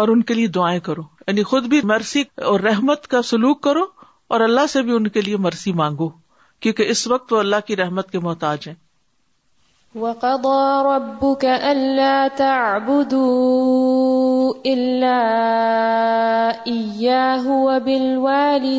[0.00, 3.84] اور ان کے لیے دعائیں کرو یعنی خود بھی مرسی اور رحمت کا سلوک کرو
[4.36, 6.08] اور اللہ سے بھی ان کے لیے مرسی مانگو
[6.66, 8.74] کیونکہ اس وقت وہ اللہ کی رحمت کے محتاج ہیں
[10.28, 12.90] ابو کے اللہ تاب
[14.70, 15.04] اللہ
[17.46, 18.78] ہو بل والی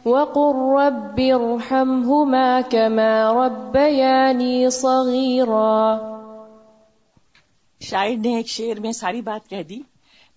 [0.06, 3.08] وقل رب ارحمهما كما
[3.40, 5.82] ربياني صغيرا
[7.90, 9.82] شاعر نے ایک شعر میں ساری بات کہہ دی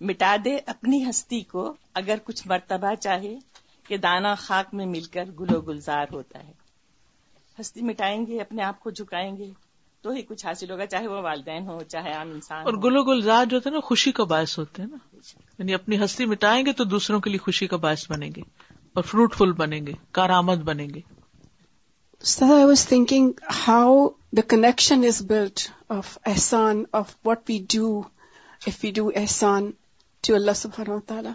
[0.09, 1.71] مٹا دے اپنی ہستی کو
[2.03, 3.35] اگر کچھ مرتبہ چاہے
[3.87, 6.51] کہ دانا خاک میں مل کر گلو گلزار ہوتا ہے
[7.59, 9.51] ہستی مٹائیں گے اپنے آپ کو جھکائیں گے
[10.03, 13.45] تو ہی کچھ حاصل ہوگا چاہے وہ والدین ہو چاہے عام انسان اور گلو گلزار
[13.51, 14.97] جو نا خوشی کا باعث ہوتے ہیں نا
[15.59, 18.41] یعنی اپنی ہستی مٹائیں گے تو دوسروں کے لیے خوشی کا باعث بنے گی
[18.97, 21.01] اور فروٹ فل بنے گے کارآمد بنے گے
[22.49, 23.93] I was thinking how
[24.37, 25.63] the connection is built
[25.97, 27.87] of Ehsan of what we do
[28.65, 29.69] if you do Ehsan
[30.27, 30.81] to اللہ سب
[31.13, 31.31] تعالیٰ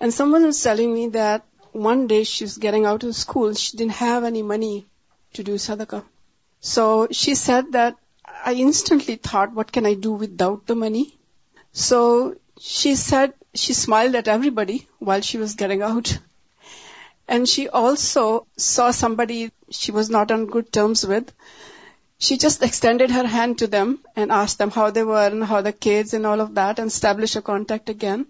[0.00, 3.52] and someone one is is telling me that day she she getting out of school
[3.78, 4.78] done have any money
[5.36, 5.82] to do سد
[6.60, 11.16] So she said that I instantly thought, what can I do without the money?
[11.72, 16.18] So she said she smiled at everybody while she was getting out.
[17.28, 21.32] And she also saw somebody she was not on good terms with.
[22.18, 25.60] She just extended her hand to them and asked them how they were and how
[25.60, 28.26] the kids and all of that, and established a contact again.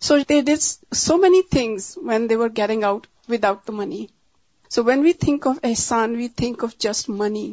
[0.00, 4.08] So they did so many things when they were getting out without the money.
[4.74, 7.46] So when we think of Ehsan we think of just money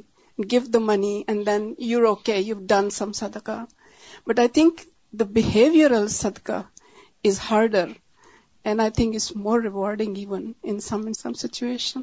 [0.51, 2.13] give the money and then you you're
[2.49, 3.57] you done some سدکا
[4.27, 4.73] but I think
[5.19, 7.87] the behaviour is harder
[8.65, 11.99] and I think is more rewarding even in some in some situation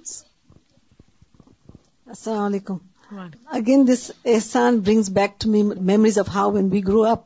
[2.14, 2.78] السلام علیکم
[3.60, 4.02] again this
[4.36, 7.22] Ehsan brings back to me memories of how when we grow up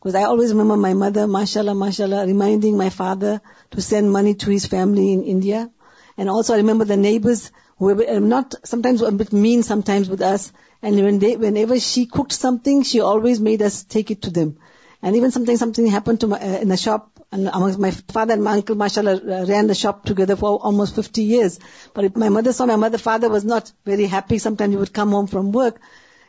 [0.00, 3.34] because I always remember my mother ماشاء اللہ ماشاء اللہ reminding my father
[3.70, 5.64] to send money to his family India
[6.16, 9.62] And also I remember the neighbors who were um, not, sometimes were a bit mean
[9.62, 10.52] sometimes with us.
[10.82, 14.58] And whenever she cooked something, she always made us take it to them.
[15.00, 17.08] And even sometimes something happened to uh, in the shop.
[17.32, 20.94] And amongst my father and my uncle, mashallah, uh, ran the shop together for almost
[20.96, 21.58] 50 years.
[21.94, 24.38] But if my mother saw my father was not very happy.
[24.38, 25.82] Sometimes he would come home from work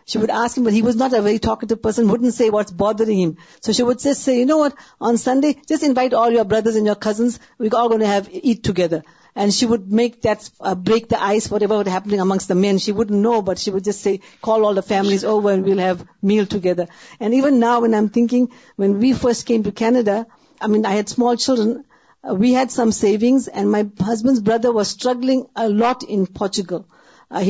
[0.05, 2.71] she would ask him, but he was not a very talkative person, wouldn't say what's
[2.71, 3.37] bothering him.
[3.61, 6.75] So she would just say, you know what, on Sunday, just invite all your brothers
[6.75, 7.39] and your cousins.
[7.57, 9.03] We're all going to eat together.
[9.35, 12.77] And she would make that, uh, break the ice, whatever was happening amongst the men.
[12.77, 15.79] She wouldn't know, but she would just say, call all the families over and we'll
[15.79, 16.87] have meal together.
[17.19, 20.27] And even now when I'm thinking, when we first came to Canada,
[20.61, 21.85] I mean, I had small children.
[22.23, 26.87] Uh, we had some savings and my husband's brother was struggling a lot in Portugal.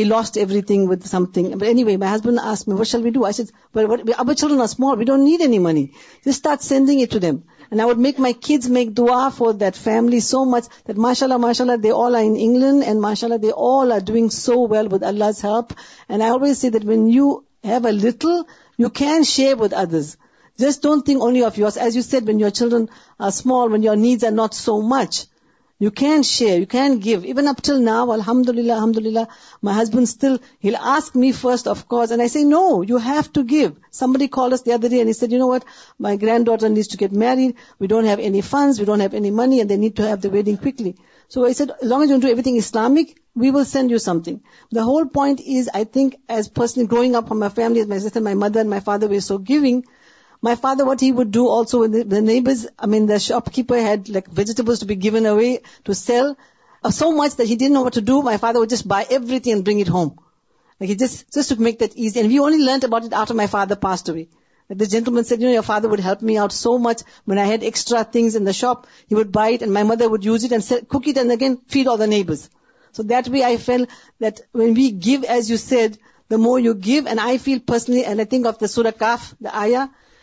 [0.08, 2.38] Lost everything with something anyway my his
[4.62, 5.86] small we don't need any money
[6.26, 10.70] just sending item and I would make my kids make the for daily so much
[11.08, 14.30] ماشاء اللہ ماشاء اللہ they all on England and ماشاء اللہ they all are doing
[14.40, 15.74] so well with Allah help
[16.10, 17.36] and I always see that when you
[17.68, 18.38] have a little
[18.84, 20.16] you can share with others
[20.60, 22.86] just don't think only of you us as you said been your children
[23.28, 25.24] small when your needs are not so much
[25.84, 27.26] You can share, you can give.
[27.32, 29.28] Even up till now, alhamdulillah,
[29.62, 33.34] my husband still, he'll ask me first, of course, and I say, no, you have
[33.38, 33.74] to give.
[34.00, 35.66] Somebody called us the other day and he said, you know what,
[36.00, 39.32] my granddaughter needs to get married, we don't have any funds, we don't have any
[39.40, 40.96] money, and they need to have the wedding quickly.
[41.28, 44.42] So I said, as long as you do everything Islamic, we will send you something.
[44.80, 48.02] The whole point is, I think, as personally growing up from my family, as my
[48.08, 49.86] sister, my mother and my father were so giving,
[50.44, 52.68] my father, what he would do also with the neighbors,
[53.10, 56.36] the shopkeeper had like vegetables to be given away to sell,
[56.84, 58.22] uh, so much that he didn't know what to do.
[58.22, 60.20] My father would just buy everything and bring it home.
[60.82, 62.20] Like he just to make that easy.
[62.20, 64.28] And we only learnt about it after my father passed away.
[64.68, 67.04] Like the gentleman said, your father would help me out so much.
[67.24, 70.10] When I had extra things in the shop, he would buy it and my mother
[70.10, 72.50] would use it and sell, cook it and again feed all the neighbors.
[72.92, 75.98] So that way I felt that when we give, as you said,
[76.28, 79.36] the more you give, and I feel personally, and I think of the Surah Kaf,
[79.40, 79.90] the ayah,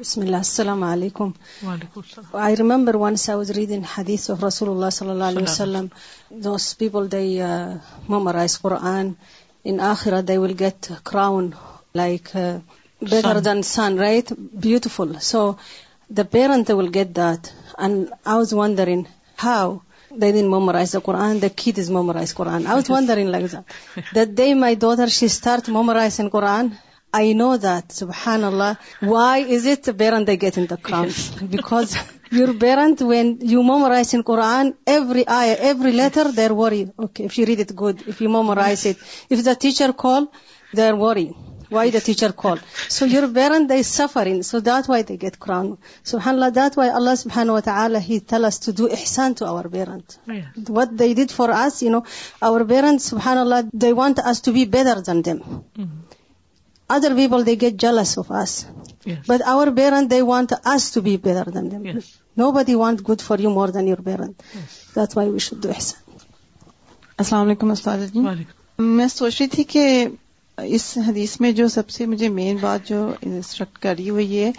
[0.00, 1.28] بسم اللہ السلام علیکم
[2.40, 2.94] I remember
[3.54, 5.28] read in حدیث رسول اللہ صلی اللہ
[8.84, 10.80] علیہ آخر they will get
[11.10, 11.44] crown
[12.02, 12.24] like
[14.62, 15.40] beautiful so
[16.16, 17.94] the parent will get then
[18.36, 19.04] is وندرائز
[19.44, 21.48] مومورائز وندر
[25.78, 26.66] memorise in Quran
[27.16, 31.94] I know that سبحان اللہ وائی از اٹ بیرن دے گیت این دا کر because
[32.32, 36.84] you rerun when you مومر I every letter there worry
[37.48, 40.24] read it give you mom سف is the teacher call
[40.76, 41.26] there are worry
[41.70, 42.56] why the teacher call
[42.90, 45.62] so your parent they سفرات why they get کرا
[46.10, 47.50] سبحان اللہ دات Y اللہ سبحان
[48.80, 50.00] وحسان to our parent
[50.76, 52.00] what they do for us you know
[52.48, 55.36] our parent سبحان اللہ they want to بیم
[57.30, 58.16] بول دے گی جل اس
[59.28, 60.12] but اوورٹ bat
[62.38, 62.68] no but
[63.08, 64.30] good for you مورن
[67.16, 68.16] السلام علیکم استاد
[68.78, 69.84] میں سوچ رہی تھی کہ
[70.74, 74.50] اس حدیث میں جو سب سے مجھے مین بات جو انسٹرکٹ کری وہ یہ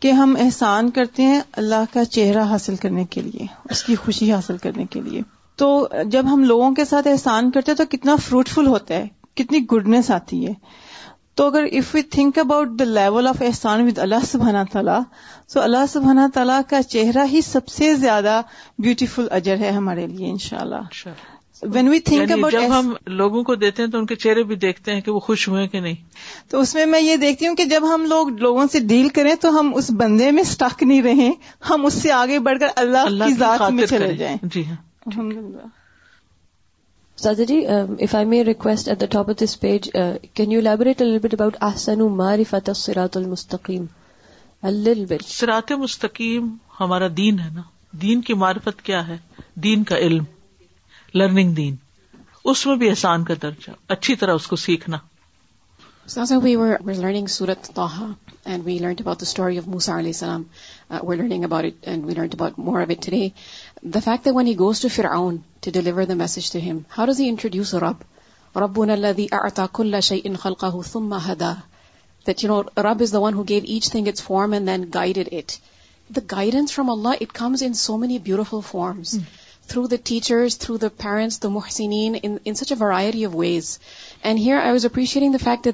[0.00, 4.32] کہ ہم احسان کرتے ہیں اللہ کا چہرہ حاصل کرنے کے لیے اس کی خوشی
[4.32, 5.20] حاصل کرنے کے لیے
[5.62, 5.68] تو
[6.16, 10.10] جب ہم لوگوں کے ساتھ احسان کرتے ہیں تو کتنا فروٹفل ہوتا ہے کتنی گڈنس
[10.20, 10.52] آتی ہے
[11.36, 14.98] تو اگر if you think about the level of Ehsan with اللہ سبحانہ تعالیٰ
[15.52, 18.40] تو اللہ سبحانہ تعالیٰ کا چہرہ ہی سب سے زیادہ
[18.82, 21.06] بیوٹیفل اجر ہے ہمارے لیے شاء اللہ
[21.72, 24.56] وین وی تھنک اباؤٹ جب ہم لوگوں کو دیتے ہیں تو ان کے چہرے بھی
[24.64, 25.94] دیکھتے ہیں کہ وہ خوش ہوئے کہ نہیں
[26.50, 29.34] تو اس میں میں یہ دیکھتی ہوں کہ جب ہم لوگ لوگوں سے ڈیل کریں
[29.40, 31.30] تو ہم اس بندے میں اسٹاک نہیں رہیں
[31.70, 34.76] ہم اس سے آگے بڑھ کر اللہ اللہ کی ذات میں چلے جائیں جی ہاں
[35.06, 35.66] الحمد للہ
[37.26, 39.30] request at the top
[40.36, 41.02] can you liberate
[45.78, 46.46] مستقیم
[46.80, 47.06] ہمارا
[49.96, 50.24] علم
[51.14, 54.34] لرننگ بھی احسان کا درجہ اچھی طرح
[63.82, 66.04] the fact when he goes to فی آؤن to delivery
[76.30, 79.14] guidance from Allah it comes in so many beautiful forms
[79.68, 82.16] through the teachers through the parents the محسنین
[83.34, 83.78] ways
[84.22, 85.68] and here I was appreciating the fact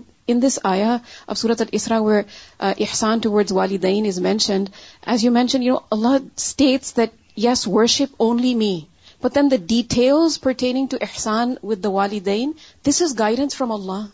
[0.75, 2.23] ابسورت اصرا where
[2.71, 4.69] احسان towards والدین is mentioned
[5.11, 8.77] as you mention you know Allah states that yes worship only me
[9.35, 12.53] pain the details pertaining to احسان with the والدین
[12.89, 14.05] دس is guidance from Allah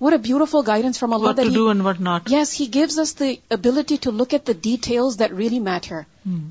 [0.00, 4.46] or a beautiful guidance from Allah yes he gives us the ability to look at
[4.46, 6.00] the details that really matter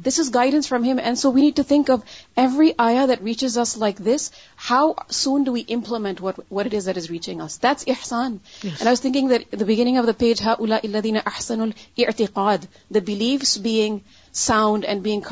[0.07, 1.99] this is guidance from him and so we need to think up
[2.43, 4.29] every آیا that reach is us like this
[4.69, 9.27] how soon do we implement what is reaching احسانگ
[9.59, 13.97] the beginning of the page how الا اللہ دین احسن القاد the believe is being
[14.39, 15.29] knowledge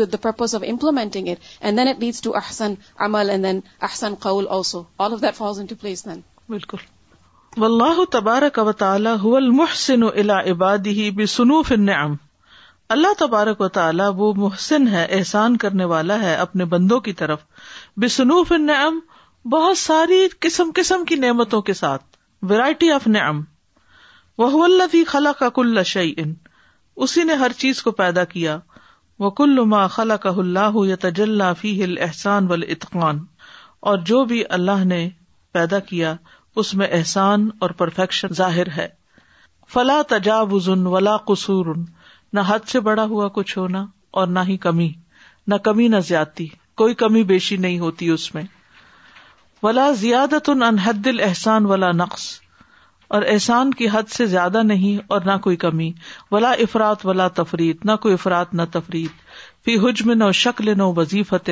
[0.00, 0.12] with
[0.64, 1.30] implementing
[4.20, 4.32] کا
[8.62, 11.74] وطمحی بے سنوف
[12.88, 17.40] اللہ تبارک و تعالیٰ وہ محسن ہے احسان کرنے والا ہے اپنے بندوں کی طرف
[18.00, 18.98] بے سنوف ارن
[19.52, 22.02] بہت ساری قسم قسم کی نعمتوں کے ساتھ
[22.50, 23.40] ویرائٹی آف نعم
[24.38, 26.32] وہ اللہ خلا کا کل ان
[27.04, 28.58] اسی نے ہر چیز کو پیدا کیا
[29.20, 31.70] وہ کل ما خلا کا اللہ یا تجلا فی
[32.48, 33.18] ول اطقان
[33.90, 35.08] اور جو بھی اللہ نے
[35.52, 36.14] پیدا کیا
[36.62, 38.88] اس میں احسان اور پرفیکشن ظاہر ہے
[39.72, 41.74] فلا تجاوز ولا قصور
[42.32, 43.84] نہ حد سے بڑا ہوا کچھ ہونا
[44.20, 44.90] اور نہ ہی کمی
[45.46, 46.46] نہ کمی نہ زیادتی
[46.82, 48.42] کوئی کمی بیشی نہیں ہوتی اس میں
[49.62, 52.30] ولا زیادتن انحد الحسان ولا نقص
[53.14, 55.90] اور احسان کی حد سے زیادہ نہیں اور نہ کوئی کمی
[56.30, 59.06] ولا افراد ولا تفریح نہ کوئی افراد نہ تفریح
[59.64, 61.50] فی حجم نو شکل نو وظیفت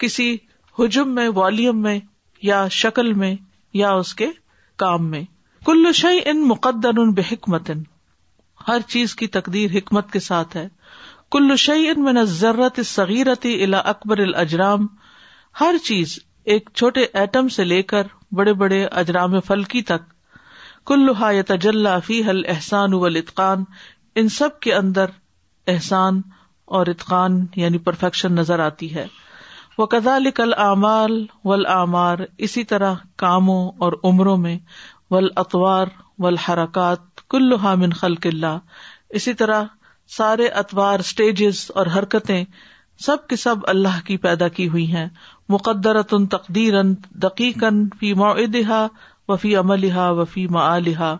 [0.00, 0.32] کسی
[0.78, 1.98] حجم میں والیوم میں
[2.42, 3.34] یا شکل میں
[3.80, 4.26] یا اس کے
[4.84, 5.22] کام میں
[5.66, 7.70] کل شع ان مقدر ان بحکمت
[8.68, 10.66] ہر چیز کی تقدیر حکمت کے ساتھ ہے
[11.32, 14.86] کل شعی ان میں ضرورت صغیرتی الا اکبر الاجرام
[15.60, 16.18] ہر چیز
[16.54, 20.12] ایک چھوٹے ایٹم سے لے کر بڑے بڑے اجرام فلکی تک
[20.90, 23.64] کلحا یا تجلا فی حل احسان ولیطقان
[24.22, 25.10] ان سب کے اندر
[25.74, 26.20] احسان
[26.78, 29.06] اور اطقان یعنی پرفیکشن نظر آتی ہے
[29.78, 30.16] وہ قزا
[30.64, 32.18] اعمال ول اعمار
[32.48, 34.58] اسی طرح کاموں اور عمروں میں
[35.10, 35.86] ول اطوار
[36.18, 38.58] و الحرکات کل من خل اللہ
[39.20, 39.64] اسی طرح
[40.16, 42.42] سارے اطوار اسٹیجز اور حرکتیں
[43.04, 45.08] سب کے سب اللہ کی پیدا کی ہوئی ہیں
[45.54, 46.82] مقدرۃ تقدیر
[47.22, 48.86] دقیقن فی معدہ
[49.28, 51.14] وفی عمل ہا وفی معلحا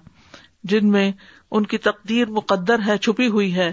[0.70, 1.10] جن میں
[1.56, 3.72] ان کی تقدیر مقدر ہے چھپی ہوئی ہے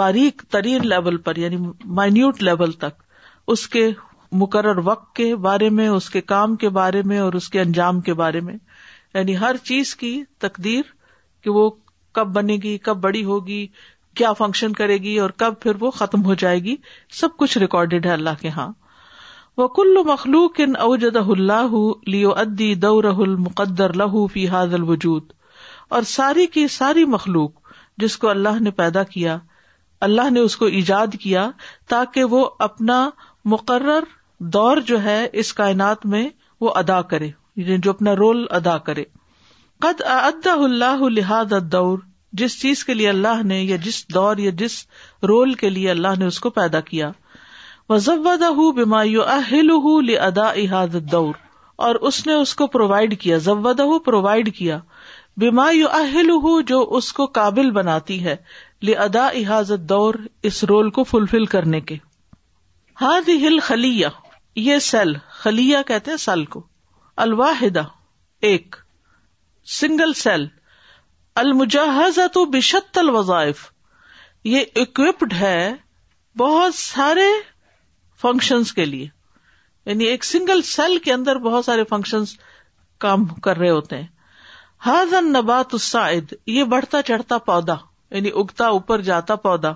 [0.00, 1.56] باریک ترین لیول پر یعنی
[1.98, 3.02] مائنیوٹ لیول تک
[3.54, 3.88] اس کے
[4.42, 8.00] مقرر وقت کے بارے میں اس کے کام کے بارے میں اور اس کے انجام
[8.08, 8.54] کے بارے میں
[9.14, 10.14] یعنی ہر چیز کی
[10.46, 10.82] تقدیر
[11.44, 11.68] کہ وہ
[12.18, 13.66] کب بنے گی کب بڑی ہوگی
[14.16, 16.76] کیا فنکشن کرے گی اور کب پھر وہ ختم ہو جائے گی
[17.20, 18.68] سب کچھ ریکارڈیڈ ہے اللہ کے ہاں
[19.56, 21.74] وہ کل مخلوق ان اوجد اللہ
[22.14, 25.32] لیو ادی دور المقدر لہو فی حاض الوجود
[25.98, 29.36] اور ساری کی ساری مخلوق جس کو اللہ نے پیدا کیا
[30.08, 31.48] اللہ نے اس کو ایجاد کیا
[31.88, 32.98] تاکہ وہ اپنا
[33.54, 34.04] مقرر
[34.56, 36.28] دور جو ہے اس کائنات میں
[36.60, 39.04] وہ ادا کرے یعنی جو اپنا رول ادا کرے
[39.86, 41.98] قد ادا اللہ لہٰذ دور
[42.42, 44.82] جس چیز کے لیے اللہ نے یا جس دور یا جس
[45.28, 47.10] رول کے لیے اللہ نے اس کو پیدا کیا
[47.88, 48.44] ادا
[50.46, 51.34] احاد دور
[51.86, 54.76] اور اس نے اس کو پرووائڈ کیا ضو پرووائڈ کیا
[55.42, 55.66] بیما
[56.68, 58.34] جو اس کو قابل بناتی ہے
[58.88, 59.92] لا احاظت
[64.56, 66.60] یہ سیل خلییا کہتے ہیں سیل کو
[67.26, 67.82] الواحدہ
[68.50, 68.76] ایک
[69.80, 70.44] سنگل سیل
[71.44, 73.58] المجاحز تو بشت الوظائف
[74.54, 75.58] یہ اکوپڈ ہے
[76.38, 77.26] بہت سارے
[78.22, 79.06] فنکشنز کے لیے
[79.86, 82.34] یعنی ایک سنگل سیل کے اندر بہت سارے فنکشنز
[83.04, 84.06] کام کر رہے ہوتے ہیں
[84.86, 85.74] ہر نبات
[86.54, 87.74] یہ بڑھتا چڑھتا پودا
[88.16, 89.72] یعنی اگتا اوپر جاتا پودا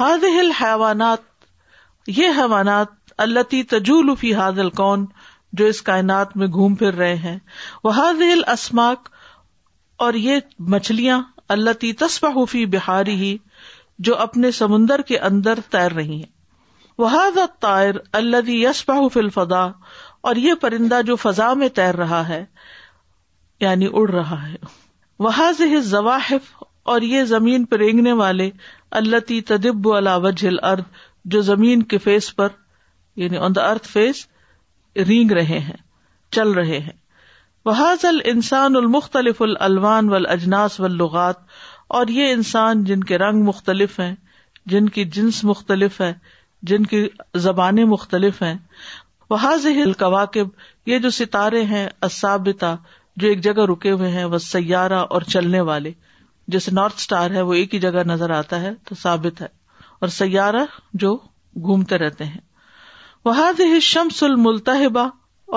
[0.00, 1.48] ہل حیوانات
[2.16, 3.62] یہ حیوانات اللہ تی
[4.20, 5.04] فی حاضل کون
[5.58, 7.38] جو اس کائنات میں گھوم پھر رہے ہیں
[7.84, 9.08] وہ ہل اسماک
[10.06, 10.38] اور یہ
[10.74, 11.20] مچھلیاں
[11.56, 13.36] اللہ تی تسبہ فی بہاری ہی
[14.08, 16.38] جو اپنے سمندر کے اندر تیر رہی ہیں
[17.00, 19.62] وہ تائر اللہ یس فل فدا
[20.30, 22.44] اور یہ پرندہ جو فضا میں تیر رہا ہے
[23.60, 24.56] یعنی اڑ رہا ہے
[25.26, 25.30] وہ
[25.92, 26.50] ضواہف
[26.94, 29.86] اور یہ زمین پر رینگنے والے تدب تدیب
[30.24, 30.82] وجہ ارد
[31.34, 32.48] جو زمین کے فیس پر
[33.22, 34.24] یعنی آن دا ارتھ فیس
[35.08, 35.76] رینگ رہے ہیں
[36.36, 36.96] چل رہے ہیں
[37.66, 41.40] وہاض السان انسان المختلف الوان و اجناس و لغات
[42.00, 44.14] اور یہ انسان جن کے رنگ مختلف ہیں
[44.74, 46.12] جن کی جنس مختلف ہے
[46.68, 47.06] جن کی
[47.48, 48.54] زبانیں مختلف ہیں
[49.30, 49.36] وہ
[49.98, 50.48] کواقب
[50.86, 52.74] یہ جو ستارے ہیں اسابتا
[53.22, 55.90] جو ایک جگہ رکے ہوئے ہیں وہ سیارہ اور چلنے والے
[56.54, 59.46] جیسے نارتھ اسٹار ہے وہ ایک ہی جگہ نظر آتا ہے تو ثابت ہے
[60.00, 60.64] اور سیارہ
[61.04, 61.14] جو
[61.64, 62.40] گھومتے رہتے ہیں
[63.24, 65.06] وہ شمس الملتحبا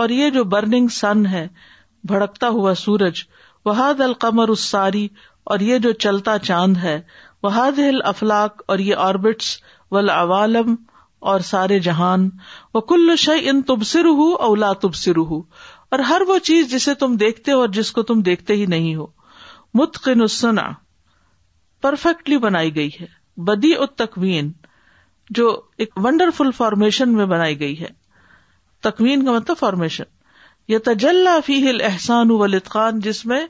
[0.01, 1.47] اور یہ جو برننگ سن ہے
[2.07, 3.23] بھڑکتا ہوا سورج
[3.65, 5.07] وہاد القمر اساری
[5.51, 6.99] اور یہ جو چلتا چاند ہے
[7.43, 9.55] وہ زہل افلاق اور یہ آربٹس
[9.91, 10.75] ولاوالم
[11.31, 12.29] اور سارے جہان
[12.73, 15.39] وہ کل شہ ان تبصر اولا تب لاتبسرو ہو
[15.95, 18.95] اور ہر وہ چیز جسے تم دیکھتے ہو اور جس کو تم دیکھتے ہی نہیں
[18.95, 19.05] ہو
[19.81, 20.67] متقن سنا
[21.81, 23.05] پرفیکٹلی بنائی گئی ہے
[23.49, 27.87] بدی التکوین تکوین جو ونڈرفل فارمیشن میں بنائی گئی ہے
[28.89, 30.11] تکوین کا مطلب فارمیشن
[30.73, 33.45] یہ تجلا فی ہل احسان و لطخان جس میں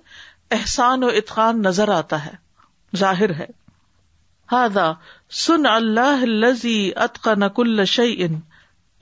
[0.60, 2.32] احسان و اطخان نظر آتا ہے
[3.00, 3.46] ظاہر ہے
[4.54, 4.78] ہاد
[5.44, 6.82] سن اللہ لذی
[7.38, 8.26] نق اللہ شعی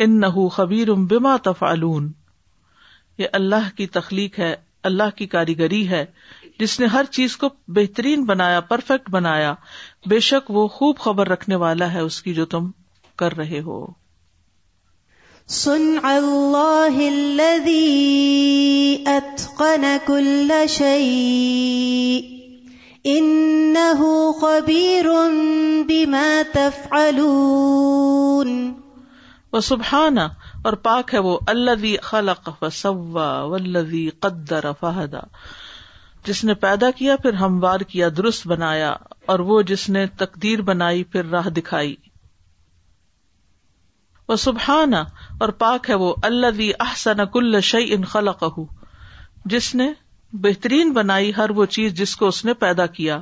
[0.03, 0.25] ان نہ
[0.55, 1.35] خبیر بما
[3.17, 4.53] یہ اللہ کی تخلیق ہے
[4.89, 6.05] اللہ کی کاریگری ہے
[6.59, 7.49] جس نے ہر چیز کو
[7.79, 9.53] بہترین بنایا پرفیکٹ بنایا
[10.09, 12.69] بے شک وہ خوب خبر رکھنے والا ہے اس کی جو تم
[13.23, 13.85] کر رہے ہو
[15.61, 16.99] سن اللہ
[19.15, 22.39] اتقن شعی
[23.09, 25.07] انہو خبیر
[25.87, 27.29] بما تفعلون
[29.53, 35.59] وسبحان اور پاک ہے وہ الذي خلق فسوى والذي قدر فهدى
[36.27, 38.93] جس نے پیدا کیا پھر ہموار کیا درست بنایا
[39.33, 41.95] اور وہ جس نے تقدیر بنائی پھر راہ دکھائی
[44.29, 45.01] وہ سبحانہ
[45.41, 48.43] اور پاک ہے وہ اللہ احسن کل شعی ان خلق
[49.55, 49.89] جس نے
[50.43, 53.19] بہترین بنائی ہر وہ چیز جس کو اس نے پیدا کیا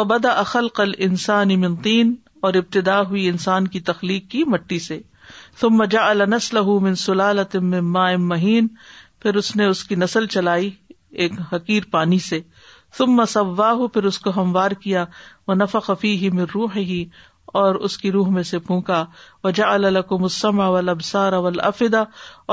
[0.00, 2.14] و بدا اخل قل انسان امنتین
[2.48, 4.98] اور ابتدا ہوئی انسان کی تخلیق کی مٹی سے
[5.90, 6.08] جا
[7.62, 8.66] من ماء مہین
[9.22, 10.70] پھر اس نے اس کی نسل چلائی
[11.24, 12.40] ایک حقیر پانی سے
[12.98, 15.04] ثم سواہ پھر اس کو ہموار کیا
[15.48, 17.04] وہ نفا خفی مر روح ہی
[17.60, 19.04] اور اس کی روح میں سے پھونکا
[19.44, 19.48] و
[19.88, 22.02] لکم السمع اول ابسا اول افدا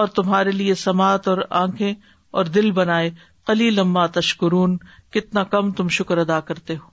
[0.01, 1.93] اور تمہارے لیے سماعت اور آنکھیں
[2.39, 3.09] اور دل بنائے
[3.49, 4.73] کلی لما تشکرون
[5.13, 6.89] کتنا کم تم شکر ادا کرتے ہو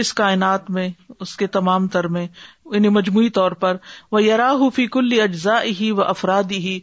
[0.02, 0.88] اس کائنات میں
[1.26, 2.26] اس کے تمام تر میں
[2.72, 3.78] یعنی مجموعی طور پر
[4.12, 5.12] وہ فی کل
[5.80, 6.80] ہی و افراد ہی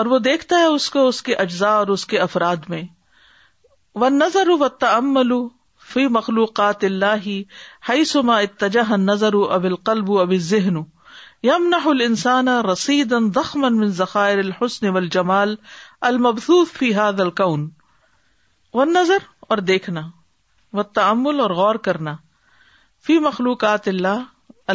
[0.00, 2.82] اور وہ دیکھتا ہے اس اس کو کے اجزاء اور اس کے افراد میں
[4.04, 5.32] و نظر و تمل
[5.92, 7.26] فی مخلوقات اللہ
[7.88, 10.76] ہی سما اتجہ نظر اب القلب اب ذہن
[11.42, 13.12] یمن الانسان انسان رسید
[13.64, 15.54] من ذخائر الحسن جمال
[16.08, 17.68] المبسوس فی حاد الکون
[18.72, 20.00] اور دیکھنا
[20.78, 22.14] و تعمل اور غور کرنا
[23.06, 24.18] فی مخلوقات اللہ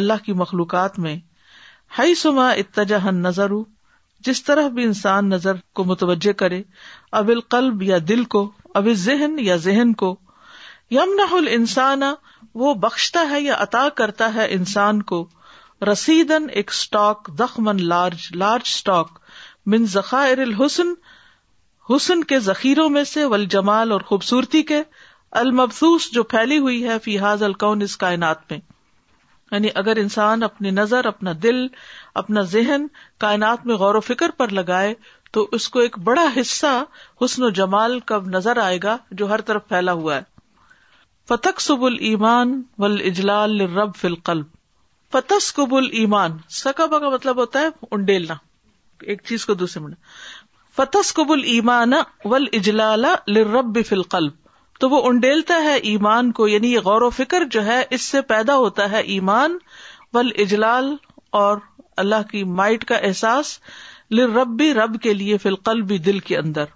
[0.00, 1.16] اللہ کی مخلوقات میں
[1.98, 3.50] ہائی سما اتجہ نظر
[4.26, 6.62] جس طرح بھی انسان نظر کو متوجہ کرے
[7.20, 8.50] اب القلب یا دل کو
[8.80, 10.14] اب ذہن یا ذہن کو
[10.90, 12.02] یمنا حل انسان
[12.64, 15.26] وہ بخشتا ہے یا عطا کرتا ہے انسان کو
[15.92, 19.18] رسیدن ایک اسٹاک دخمن لارج اسٹاک
[19.72, 20.92] من ذخائر الحسن
[21.94, 24.82] حسن کے ذخیروں میں سے ول جمال اور خوبصورتی کے
[25.40, 28.58] المبسوس جو پھیلی ہوئی ہے فی حاض کون اس کائنات میں
[29.50, 31.66] یعنی اگر انسان اپنی نظر اپنا دل
[32.20, 32.86] اپنا ذہن
[33.24, 34.94] کائنات میں غور و فکر پر لگائے
[35.36, 36.72] تو اس کو ایک بڑا حصہ
[37.24, 40.22] حسن و جمال کا نظر آئے گا جو ہر طرف پھیلا ہوا ہے
[41.28, 44.46] فتح سب المان ول اجلال رب فلقلب
[45.12, 48.34] فتح قبل ایمان سکبا کا مطلب ہوتا ہے انڈیلنا
[49.12, 49.96] ایک چیز کو دوسرے منٹ
[50.76, 51.92] فتس قبل ایمان
[52.24, 53.04] و اجلال
[53.54, 54.32] رب فلقلب
[54.80, 58.20] تو وہ انڈیلتا ہے ایمان کو یعنی یہ غور و فکر جو ہے اس سے
[58.30, 59.56] پیدا ہوتا ہے ایمان
[60.14, 60.94] و اجلال
[61.40, 61.58] اور
[62.04, 63.58] اللہ کی مائٹ کا احساس
[64.18, 66.72] لرب رب کے لیے فلقلب دل کے اندر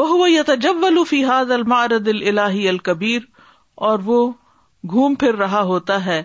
[0.00, 3.20] وہ تھا جب ولو فاد المارد الہی الکبیر
[3.90, 4.18] اور وہ
[4.90, 6.22] گھوم پھر رہا ہوتا ہے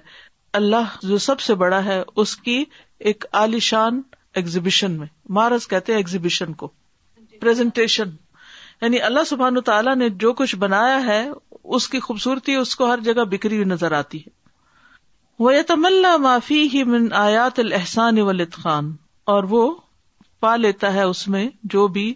[0.62, 2.64] اللہ جو سب سے بڑا ہے اس کی
[3.12, 4.02] ایک عالیشان
[4.42, 5.08] ایگزیبیشن میں
[5.40, 6.72] مارس کہتے ہیں ایگزیبیشن کو
[7.48, 11.20] یعنی اللہ سبحان تعالیٰ نے جو کچھ بنایا ہے
[11.78, 14.30] اس کی خوبصورتی اس کو ہر جگہ بکری ہوئی نظر آتی ہے
[15.44, 18.32] وہ تملہ معافی ہی من آیات الحسان و
[18.62, 18.92] خان
[19.34, 19.64] اور وہ
[20.46, 22.14] پا لیتا ہے اس میں جو بھی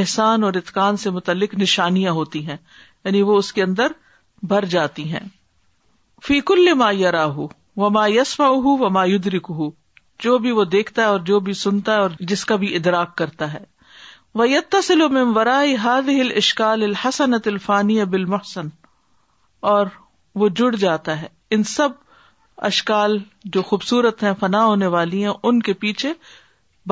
[0.00, 2.56] احسان اور اطخان سے متعلق نشانیاں ہوتی ہیں
[3.04, 3.92] یعنی وہ اس کے اندر
[4.52, 5.20] بھر جاتی ہیں
[6.26, 7.48] فیقل مایا راہ و
[8.64, 12.10] ہوں و یدرک رک جو بھی وہ دیکھتا ہے اور جو بھی سنتا ہے اور
[12.32, 13.64] جس کا بھی ادراک کرتا ہے
[14.38, 15.00] ویتسل
[15.84, 18.66] ہل اشکال الحسن ات الفانی بل محسن
[19.70, 19.86] اور
[20.42, 21.26] وہ جڑ جاتا ہے
[21.56, 21.92] ان سب
[22.68, 23.16] اشکال
[23.56, 26.12] جو خوبصورت ہیں فنا ہونے والی ہیں ان کے پیچھے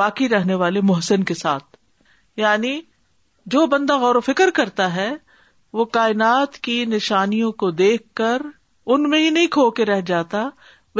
[0.02, 1.64] باقی رہنے والے محسن کے ساتھ
[2.44, 2.74] یعنی
[3.56, 5.08] جو بندہ غور و فکر کرتا ہے
[5.80, 8.42] وہ کائنات کی نشانیوں کو دیکھ کر
[8.96, 10.48] ان میں ہی نہیں کھو کے رہ جاتا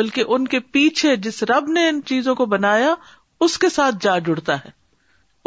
[0.02, 2.94] بلکہ ان کے پیچھے جس رب نے ان چیزوں کو بنایا
[3.48, 4.74] اس کے ساتھ جا جڑتا ہے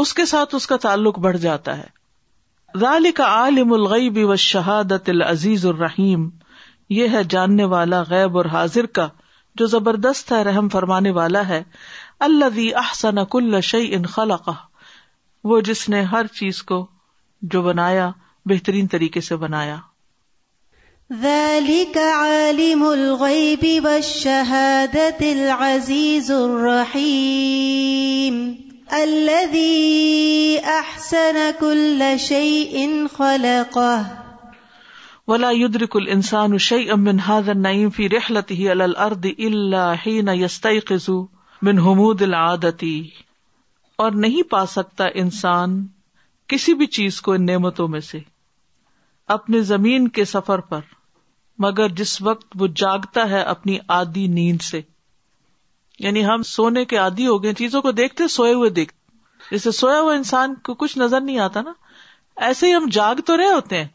[0.01, 4.19] اس کے ساتھ اس کا تعلق بڑھ جاتا ہے عالم الغیب
[5.11, 6.27] العزیز الرحیم
[6.97, 9.07] یہ ہے جاننے والا غیب اور حاضر کا
[9.61, 11.61] جو زبردست ہے رحم فرمانے والا ہے
[12.83, 14.49] احسن کل شعی خلق
[15.51, 16.79] وہ جس نے ہر چیز کو
[17.55, 18.09] جو بنایا
[18.53, 19.77] بہترین طریقے سے بنایا
[21.93, 26.87] کا عالم الغیب و شہادت العزیز الرحیم
[28.97, 32.85] الذي احسن كل شيء
[33.17, 34.55] خلقه
[35.33, 41.05] ولا يدرك الانسان شيئا من هذا النعيم في رحلته على الارض الا حين يستيقظ
[41.69, 42.95] من حمود العادتی
[44.05, 45.79] اور نہیں پا سکتا انسان
[46.53, 48.19] کسی بھی چیز کو ان نعمتوں میں سے
[49.37, 50.81] اپنے زمین کے سفر پر
[51.67, 54.81] مگر جس وقت وہ جاگتا ہے اپنی آدھی نیند سے
[56.03, 58.97] یعنی ہم سونے کے عادی ہو گئے چیزوں کو دیکھتے سوئے ہوئے دیکھتے
[59.51, 61.73] جیسے سویا ہوا انسان کو کچھ نظر نہیں آتا نا
[62.47, 63.87] ایسے ہی ہم جاگ تو رہے ہوتے ہیں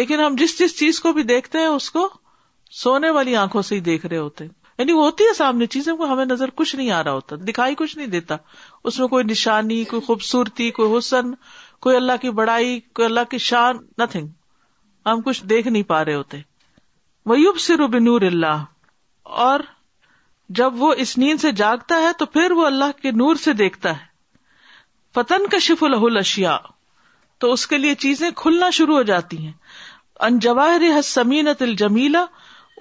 [0.00, 2.08] لیکن ہم جس جس چیز کو بھی دیکھتے ہیں اس کو
[2.82, 5.92] سونے والی آنکھوں سے ہی دیکھ رہے ہوتے ہیں یعنی وہ ہوتی ہے سامنے چیزیں
[6.00, 8.36] کو ہمیں نظر کچھ نہیں آ رہا ہوتا دکھائی کچھ نہیں دیتا
[8.90, 11.32] اس میں کوئی نشانی کوئی خوبصورتی کوئی حسن
[11.86, 14.28] کوئی اللہ کی بڑائی کوئی اللہ کی شان نتھنگ
[15.08, 16.40] ہم کچھ دیکھ نہیں پا رہے ہوتے
[17.30, 18.64] ویوب س رب اللہ
[19.48, 19.60] اور
[20.56, 23.90] جب وہ اس نیند سے جاگتا ہے تو پھر وہ اللہ کے نور سے دیکھتا
[23.98, 24.06] ہے
[25.14, 26.56] فتن کا شف الح الشیا
[27.40, 29.52] تو اس کے لیے چیزیں کھلنا شروع ہو جاتی ہیں
[30.28, 32.24] انجواہر جواہر سمینت الجمیلا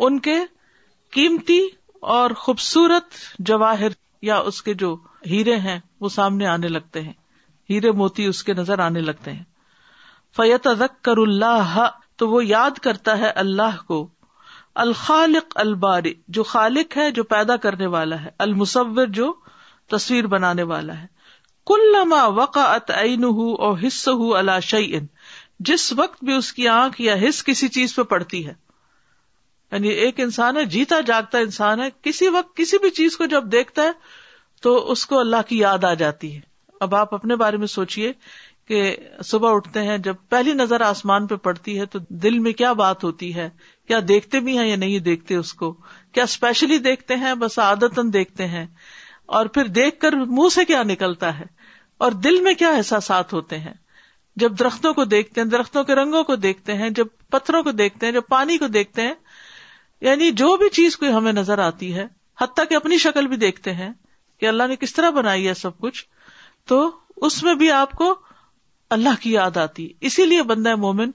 [0.06, 0.36] ان کے
[1.14, 1.60] قیمتی
[2.16, 3.16] اور خوبصورت
[3.50, 3.92] جواہر
[4.26, 4.96] یا اس کے جو
[5.30, 7.14] ہیرے ہیں وہ سامنے آنے لگتے ہیں
[7.70, 9.44] ہیرے موتی اس کے نظر آنے لگتے ہیں
[10.38, 11.78] فیت رق کر اللہ
[12.18, 14.08] تو وہ یاد کرتا ہے اللہ کو
[14.84, 19.32] الخالق الباری جو خالق ہے جو پیدا کرنے والا ہے المصور جو
[19.94, 21.06] تصویر بنانے والا ہے
[21.72, 24.76] کل لما وقا ات عین ہُوس ہُو اللہ
[25.70, 28.54] جس وقت بھی اس کی آنکھ یا حص کسی چیز پہ پڑتی ہے
[29.72, 33.52] یعنی ایک انسان ہے جیتا جاگتا انسان ہے کسی وقت کسی بھی چیز کو جب
[33.52, 33.92] دیکھتا ہے
[34.66, 36.40] تو اس کو اللہ کی یاد آ جاتی ہے
[36.86, 38.12] اب آپ اپنے بارے میں سوچیے
[38.68, 38.80] کہ
[39.26, 43.04] صبح اٹھتے ہیں جب پہلی نظر آسمان پہ پڑتی ہے تو دل میں کیا بات
[43.04, 43.50] ہوتی ہے
[44.08, 45.74] دیکھتے بھی ہیں یا نہیں دیکھتے اس کو
[46.14, 48.66] کیا اسپیشلی دیکھتے ہیں بس عادتن دیکھتے ہیں
[49.38, 51.46] اور پھر دیکھ کر منہ سے کیا نکلتا ہے
[52.06, 53.74] اور دل میں کیا احساسات ہوتے ہیں
[54.42, 58.06] جب درختوں کو دیکھتے ہیں درختوں کے رنگوں کو دیکھتے ہیں جب پتھروں کو دیکھتے
[58.06, 59.14] ہیں جب پانی کو دیکھتے ہیں
[60.08, 62.06] یعنی جو بھی چیز کوئی ہمیں نظر آتی ہے
[62.42, 63.90] حتیٰ کہ اپنی شکل بھی دیکھتے ہیں
[64.40, 66.04] کہ اللہ نے کس طرح بنائی ہے سب کچھ
[66.68, 66.90] تو
[67.28, 68.14] اس میں بھی آپ کو
[68.96, 71.12] اللہ کی یاد آتی اسی لیے بندہ مومن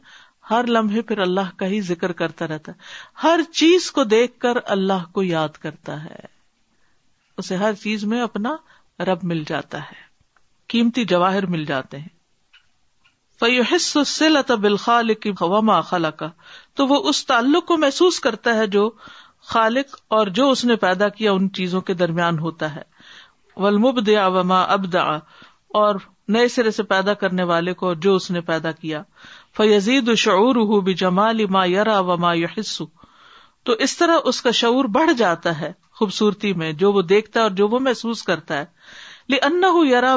[0.50, 4.56] ہر لمحے پھر اللہ کا ہی ذکر کرتا رہتا ہے ہر چیز کو دیکھ کر
[4.76, 6.24] اللہ کو یاد کرتا ہے
[7.38, 8.56] اسے ہر چیز میں اپنا
[9.06, 10.00] رب مل جاتا ہے
[10.72, 12.20] قیمتی جواہر مل جاتے ہیں
[15.82, 16.28] خالا کا
[16.76, 18.88] تو وہ اس تعلق کو محسوس کرتا ہے جو
[19.54, 22.82] خالق اور جو اس نے پیدا کیا ان چیزوں کے درمیان ہوتا ہے
[23.62, 25.04] ولمبد وما ابدا
[25.84, 25.94] اور
[26.36, 29.02] نئے سرے سے پیدا کرنے والے کو جو اس نے پیدا کیا
[29.56, 32.84] فیزید شعور ہُو بھی جمال ما یرا و ما یحسو
[33.66, 37.42] تو اس طرح اس کا شعور بڑھ جاتا ہے خوبصورتی میں جو وہ دیکھتا ہے
[37.42, 39.64] اور جو وہ محسوس کرتا ہے لن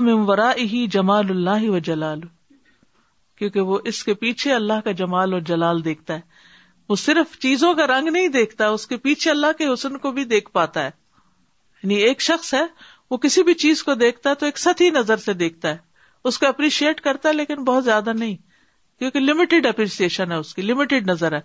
[0.05, 2.21] ممورا ہی جمال اللہ و جلال
[3.39, 6.33] کیونکہ وہ اس کے پیچھے اللہ کا جمال اور جلال دیکھتا ہے
[6.89, 10.23] وہ صرف چیزوں کا رنگ نہیں دیکھتا اس کے پیچھے اللہ کے حسن کو بھی
[10.35, 10.89] دیکھ پاتا ہے
[11.83, 12.63] یعنی ایک شخص ہے
[13.11, 15.77] وہ کسی بھی چیز کو دیکھتا ہے تو ایک ستی نظر سے دیکھتا ہے
[16.31, 18.35] اس کو اپریشیٹ کرتا ہے لیکن بہت زیادہ نہیں
[18.99, 21.39] کیونکہ لمیٹڈ اپریسیشن ہے اس کی لمیٹڈ نظر ہے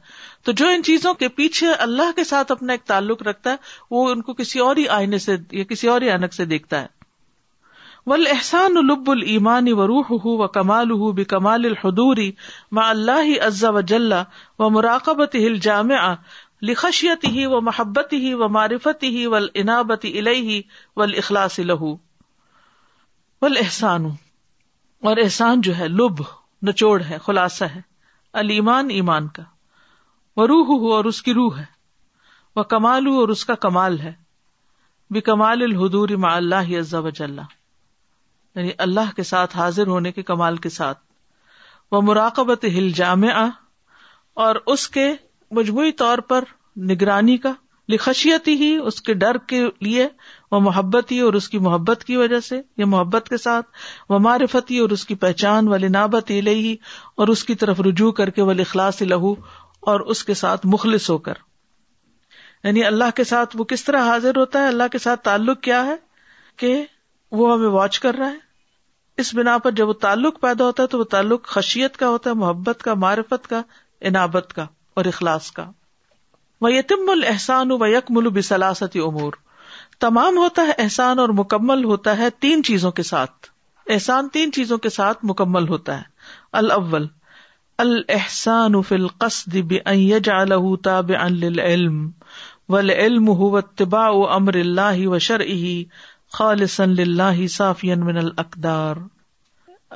[0.44, 4.08] تو جو ان چیزوں کے پیچھے اللہ کے ساتھ اپنا ایک تعلق رکھتا ہے وہ
[4.10, 6.98] ان کو کسی اور ہی سے یا کسی اور ہی سے دیکھتا ہے
[8.10, 12.30] ول احسان الب المان و روح و کمال ہُ بے کمال الحدوری
[12.76, 14.12] و اللہ عزا و جل
[14.58, 15.98] و مراقبت ہل جامع
[16.70, 20.60] لکھشیت ہی و محبت ہی و معرفت ہی ول انعت الہی
[21.18, 21.92] اخلاص لہ
[23.62, 24.06] احسان
[25.10, 26.22] اور احسان جو ہے لب
[26.66, 27.80] نچوڑ ہے خلاصہ ہے
[28.40, 29.42] المان ایمان کا
[30.36, 31.64] وہ روح ہو اور اس کی روح ہے
[32.56, 34.12] وہ کمال ہو اور اس کا کمال ہے
[35.14, 41.00] بے کمال الحدور اللہ یعنی اللہ کے ساتھ حاضر ہونے کے کمال کے ساتھ
[41.92, 43.34] وہ مراقبت ہل جامع
[44.46, 45.06] اور اس کے
[45.58, 46.40] مجموعی طور پر
[46.90, 47.52] نگرانی کا
[47.90, 50.06] لکھشیت ہی اس کے ڈر کے لیے
[50.52, 53.66] وہ محبت ہی اور اس کی محبت کی وجہ سے یا محبت کے ساتھ
[54.12, 56.74] وہ معرفت ہی اور اس کی پہچان نابت ہی
[57.22, 59.34] اور اس کی طرف رجوع کر کے وہ اخلاص لہو
[59.92, 61.40] اور اس کے ساتھ مخلص ہو کر
[62.68, 65.84] یعنی اللہ کے ساتھ وہ کس طرح حاضر ہوتا ہے اللہ کے ساتھ تعلق کیا
[65.86, 65.94] ہے
[66.64, 66.72] کہ
[67.40, 70.88] وہ ہمیں واچ کر رہا ہے اس بنا پر جب وہ تعلق پیدا ہوتا ہے
[70.94, 73.62] تو وہ تعلق خشیت کا ہوتا ہے محبت کا معرفت کا
[74.10, 74.66] انابت کا
[74.98, 75.70] اور اخلاص کا
[76.62, 79.32] و یتم الحسان یکمل بلاسطی امور
[80.04, 83.46] تمام ہوتا ہے احسان اور مکمل ہوتا ہے تین چیزوں کے ساتھ
[83.94, 86.28] احسان تین چیزوں کے ساتھ مکمل ہوتا ہے
[86.60, 87.06] الاول
[87.84, 88.74] الحسان
[91.42, 91.96] للعلم
[92.74, 95.72] والعلم هو اتباع امر اللہ و شرعه
[96.40, 99.00] خالصا للہ صافیا من الاقدار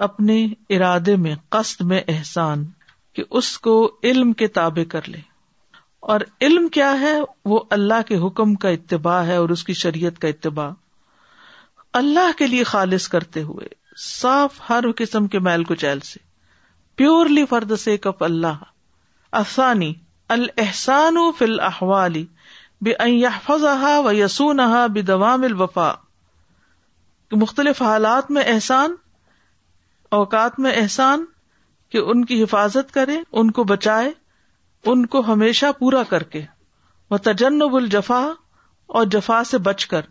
[0.08, 0.38] اپنے
[0.78, 2.64] ارادے میں قسط میں احسان
[3.16, 3.78] کہ اس کو
[4.12, 5.22] علم کے تابے کر لے
[6.12, 7.12] اور علم کیا ہے
[7.50, 10.68] وہ اللہ کے حکم کا اتباع ہے اور اس کی شریعت کا اتباع
[12.00, 13.68] اللہ کے لیے خالص کرتے ہوئے
[14.04, 16.18] صاف ہر قسم کے میل کچیل سے
[17.00, 18.58] پیورلی فرد سیک اللہ
[19.40, 19.92] آسانی
[20.36, 21.16] الحسان
[21.68, 22.24] احوالی
[22.88, 22.92] بے
[23.46, 25.90] فضا و یسونہ بے الوفا
[27.44, 28.94] مختلف حالات میں احسان
[30.18, 31.24] اوقات میں احسان
[31.92, 34.10] کہ ان کی حفاظت کرے ان کو بچائے
[34.92, 36.42] ان کو ہمیشہ پورا کر کے
[37.10, 38.18] وہ تجنب الجفا
[38.98, 40.06] اور جفا سے بچ کر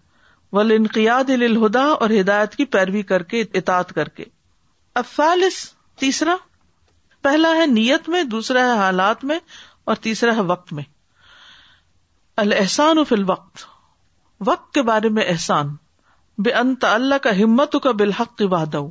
[0.51, 4.23] و الہدا اور ہدایت کی پیروی کر کے اطاط کر کے
[5.99, 6.35] تیسرا
[7.23, 9.37] پہلا ہے نیت میں دوسرا ہے حالات میں
[9.91, 10.83] اور تیسرا ہے وقت میں
[12.45, 13.63] الحسان فی فل وقت
[14.47, 15.75] وقت کے بارے میں احسان
[16.45, 18.85] بے انت اللہ کا ہمت کا بالحق ہمتقا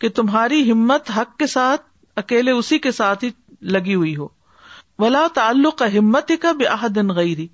[0.00, 1.82] کہ تمہاری ہمت حق کے ساتھ
[2.24, 3.30] اکیلے اسی کے ساتھ ہی
[3.76, 4.26] لگی ہوئی ہو
[4.98, 7.46] ولا تعلق ہمت کا بے آحدن غیری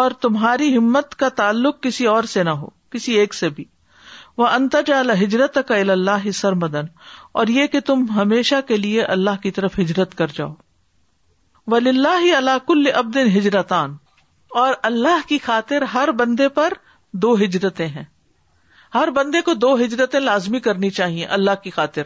[0.00, 3.64] اور تمہاری ہمت کا تعلق کسی اور سے نہ ہو کسی ایک سے بھی
[4.38, 6.84] وہ انتجا اللہ ہجرت کا اللہ سر مدن
[7.40, 10.52] اور یہ کہ تم ہمیشہ کے لیے اللہ کی طرف ہجرت کر جاؤ
[11.74, 13.96] و لہ کل اب دن ہجرتان
[14.60, 16.72] اور اللہ کی خاطر ہر بندے پر
[17.22, 18.04] دو ہجرتیں ہیں
[18.94, 22.02] ہر بندے کو دو ہجرتیں لازمی کرنی چاہیے اللہ کی خاطر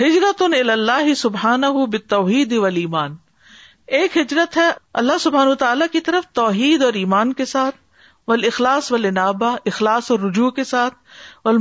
[0.00, 1.60] ہجرت اللہ سبحان
[1.92, 3.16] بتوحید ولیمان
[3.96, 4.70] ایک ہجرت ہے
[5.00, 5.54] اللہ سبحان و
[5.90, 7.76] کی طرف توحید اور ایمان کے ساتھ
[8.28, 10.94] ول اخلاص ولنابا اخلاص اور رجوع کے ساتھ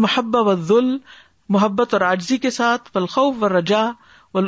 [0.04, 0.86] محب و ذل
[1.56, 3.84] محبت اور آجزی کے ساتھ بالخوف و رجا
[4.40, 4.42] و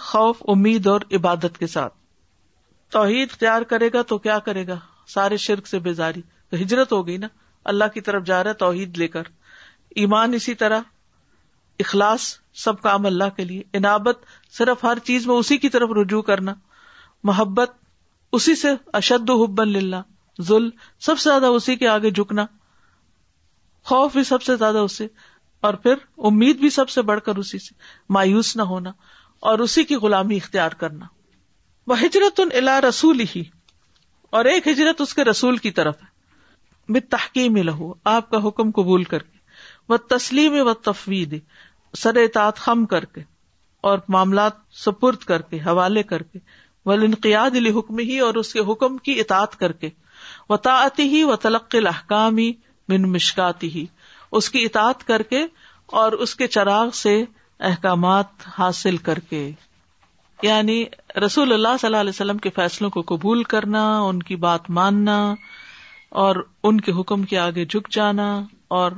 [0.00, 1.94] خوف امید اور عبادت کے ساتھ
[2.92, 4.76] توحید اختیار کرے گا تو کیا کرے گا
[5.14, 7.28] سارے شرک سے بیزاری تو ہجرت ہو گئی نا
[7.72, 9.22] اللہ کی طرف جا رہا ہے توحید لے کر
[10.04, 10.80] ایمان اسی طرح
[11.86, 12.34] اخلاص
[12.64, 14.24] سب کام اللہ کے لیے انابت
[14.58, 16.52] صرف ہر چیز میں اسی کی طرف رجوع کرنا
[17.30, 17.70] محبت
[18.36, 18.68] اسی سے
[18.98, 19.96] اشد و حبن للہ
[20.48, 20.68] ظلم
[21.06, 22.44] سب سے زیادہ اسی کے آگے جھکنا
[23.90, 25.06] خوف بھی سب سے زیادہ اسے
[25.68, 25.94] اور پھر
[26.30, 27.74] امید بھی سب سے بڑھ کر اسی سے
[28.18, 28.92] مایوس نہ ہونا
[29.50, 31.06] اور اسی کی غلامی اختیار کرنا
[31.86, 33.42] وہ ہجرت ان الا رسول ہی
[34.38, 36.10] اور ایک ہجرت اس کے رسول کی طرف ہے
[36.92, 39.38] میں تحقیق لہو آپ کا حکم قبول کر کے
[39.88, 41.38] وہ تسلیم و تفویح
[41.98, 42.18] سر
[42.56, 43.20] خم کر کے
[43.90, 44.52] اور معاملات
[44.84, 46.38] سپرد کر کے حوالے کر کے
[46.86, 49.88] ولنقیاد علی حکم ہی اور اس کے حکم کی اطاط کر کے
[50.48, 53.84] وطاعتی ہی و تلق الحکام ہی
[54.38, 55.44] اس کی اطاعت کر کے
[56.00, 57.14] اور اس کے چراغ سے
[57.68, 59.50] احکامات حاصل کر کے
[60.42, 60.84] یعنی
[61.24, 65.18] رسول اللہ صلی اللہ علیہ وسلم کے فیصلوں کو قبول کرنا ان کی بات ماننا
[66.24, 66.36] اور
[66.70, 68.28] ان کے حکم کے آگے جھک جانا
[68.78, 68.92] اور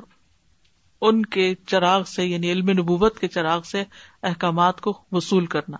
[1.09, 3.85] ان کے چراغ سے یعنی علم نبوت کے چراغ سے
[4.33, 5.77] احکامات کو وصول کرنا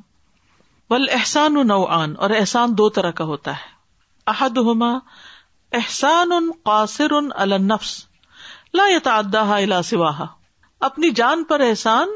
[0.91, 3.73] بل احسان نوعان اور احسان دو طرح کا ہوتا ہے
[4.33, 4.91] احد ہما
[5.79, 7.95] احسان ان قاصر ان النفس
[8.79, 10.21] لا تعدا سواہ
[10.89, 12.09] اپنی جان پر احسان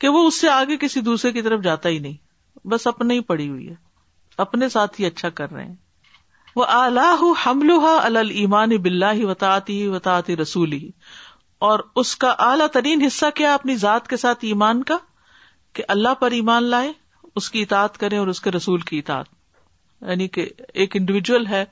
[0.00, 2.16] کہ وہ اس سے آگے کسی دوسرے کی طرف جاتا ہی نہیں
[2.72, 3.74] بس اپنے ہی پڑی ہوئی ہے
[4.44, 5.74] اپنے ساتھ ہی اچھا کر رہے ہیں
[6.56, 7.04] وہ آلہ
[7.46, 9.80] ہملوہا المان اب ہی وطاطی
[10.16, 10.88] آتی رسولی
[11.68, 14.98] اور اس کا اعلی ترین حصہ کیا اپنی ذات کے ساتھ ایمان کا
[15.78, 16.90] کہ اللہ پر ایمان لائے
[17.40, 19.26] اس کی اطاعت کریں اور اس کے رسول کی اطاعت
[20.08, 20.48] یعنی کہ
[20.84, 21.64] ایک انڈیویجل ہے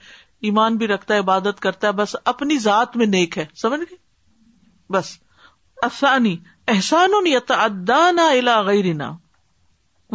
[0.48, 3.96] ایمان بھی رکھتا ہے عبادت کرتا ہے بس اپنی ذات میں نیک ہے سمجھ گئے
[4.92, 5.10] بس
[5.82, 6.36] احسانی
[6.74, 9.10] احسان و غیرنا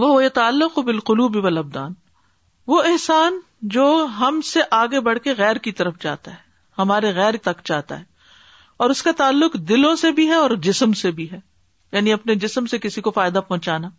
[0.03, 2.03] وہ تعلق بالقلوب والابدان بھی
[2.73, 3.39] وہ احسان
[3.75, 3.85] جو
[4.19, 6.43] ہم سے آگے بڑھ کے غیر کی طرف جاتا ہے
[6.77, 8.03] ہمارے غیر تک جاتا ہے
[8.83, 11.39] اور اس کا تعلق دلوں سے بھی ہے اور جسم سے بھی ہے
[11.91, 13.89] یعنی اپنے جسم سے کسی کو فائدہ پہنچانا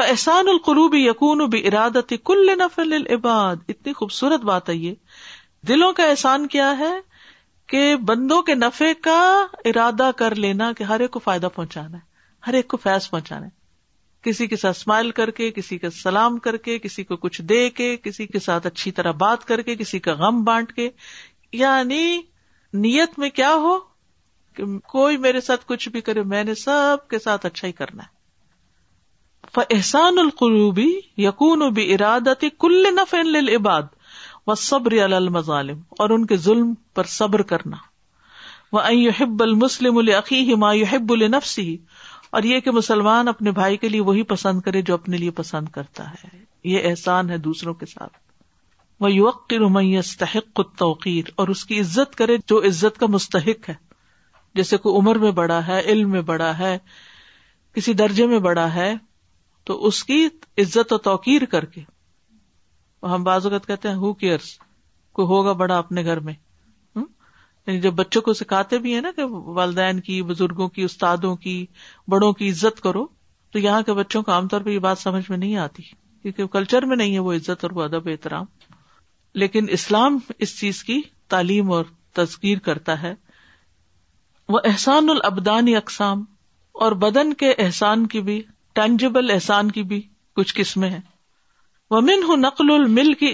[0.00, 4.94] احسان القلوب یقون و بھی ارادت کل العباد اتنی خوبصورت بات ہے یہ
[5.68, 6.92] دلوں کا احسان کیا ہے
[7.68, 9.18] کہ بندوں کے نفے کا
[9.64, 12.10] ارادہ کر لینا کہ ہر ایک کو فائدہ پہنچانا ہے
[12.46, 13.60] ہر ایک کو فیض پہنچانا ہے
[14.28, 17.68] کسی کے ساتھ اسمائل کر کے کسی کا سلام کر کے کسی کو کچھ دے
[17.78, 20.88] کے کسی کے ساتھ اچھی طرح بات کر کے کسی کا غم بانٹ کے
[21.62, 22.04] یعنی
[22.86, 23.78] نیت میں کیا ہو
[24.56, 28.02] کہ کوئی میرے ساتھ کچھ بھی کرے میں نے سب کے ساتھ اچھا ہی کرنا
[28.02, 28.11] ہے
[29.54, 30.84] ف احسان القروبی
[31.22, 32.28] یقون و بی اراد
[32.64, 33.88] کلف العباد
[34.46, 37.76] و صبر المظالم اور ان کے ظلم پر صبر کرنا
[38.76, 41.66] وہ یحب المسلم العقی ما ماحب النفسی
[42.38, 45.68] اور یہ کہ مسلمان اپنے بھائی کے لیے وہی پسند کرے جو اپنے لیے پسند
[45.74, 46.28] کرتا ہے
[46.72, 48.16] یہ احسان ہے دوسروں کے ساتھ
[49.02, 53.06] وہ یوق کی نمیا استحق خود توقیر اور اس کی عزت کرے جو عزت کا
[53.18, 53.74] مستحق ہے
[54.60, 56.76] جیسے کوئی عمر میں بڑا ہے علم میں بڑا ہے
[57.74, 58.92] کسی درجے میں بڑا ہے
[59.64, 60.26] تو اس کی
[60.62, 61.80] عزت و توقیر کر کے
[63.12, 64.56] ہم بعض اوقات کہتے ہیں ہو کیئرس
[65.18, 66.32] کو ہوگا بڑا اپنے گھر میں
[67.66, 69.24] یعنی جب بچوں کو سکھاتے بھی ہیں نا کہ
[69.58, 71.54] والدین کی بزرگوں کی استادوں کی
[72.14, 73.04] بڑوں کی عزت کرو
[73.52, 75.82] تو یہاں کے بچوں کو عام طور پہ یہ بات سمجھ میں نہیں آتی
[76.22, 78.44] کیونکہ کلچر میں نہیں ہے وہ عزت اور وہ ادب احترام
[79.42, 81.00] لیکن اسلام اس چیز کی
[81.34, 81.84] تعلیم اور
[82.16, 83.14] تذکیر کرتا ہے
[84.52, 86.24] وہ احسان البدانی اقسام
[86.86, 88.42] اور بدن کے احسان کی بھی
[88.74, 90.00] ٹینجیبل احسان کی بھی
[90.36, 91.00] کچھ قسمیں ہیں
[91.90, 93.28] وہ من نقل المل کی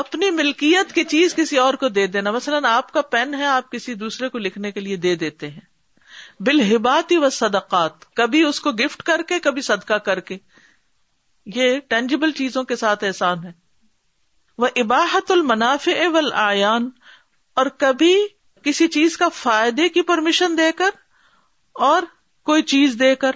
[0.00, 3.70] اپنی ملکیت کی چیز کسی اور کو دے دینا مثلاً آپ کا پین ہے آپ
[3.72, 8.72] کسی دوسرے کو لکھنے کے لیے دے دیتے ہیں بالحباتی و صدقات کبھی اس کو
[8.82, 10.36] گفٹ کر کے کبھی صدقہ کر کے
[11.56, 13.52] یہ ٹینجیبل چیزوں کے ساتھ احسان ہے
[14.64, 16.90] وہ اباحت المنافع والآیان ول
[17.60, 18.14] اور کبھی
[18.64, 20.98] کسی چیز کا فائدے کی پرمیشن دے کر
[21.88, 22.02] اور
[22.50, 23.32] کوئی چیز دے کر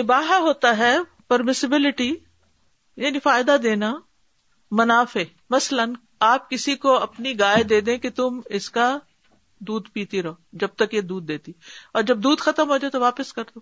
[0.00, 0.94] اباہا ہوتا ہے
[1.28, 2.12] پرمسبلٹی
[3.02, 3.92] یعنی فائدہ دینا
[4.78, 5.92] منافع مثلاً
[6.28, 8.88] آپ کسی کو اپنی گائے دے دیں کہ تم اس کا
[9.68, 11.52] دودھ پیتی رہو جب تک یہ دودھ دیتی
[11.94, 13.60] اور جب دودھ ختم ہو جائے تو واپس کر دو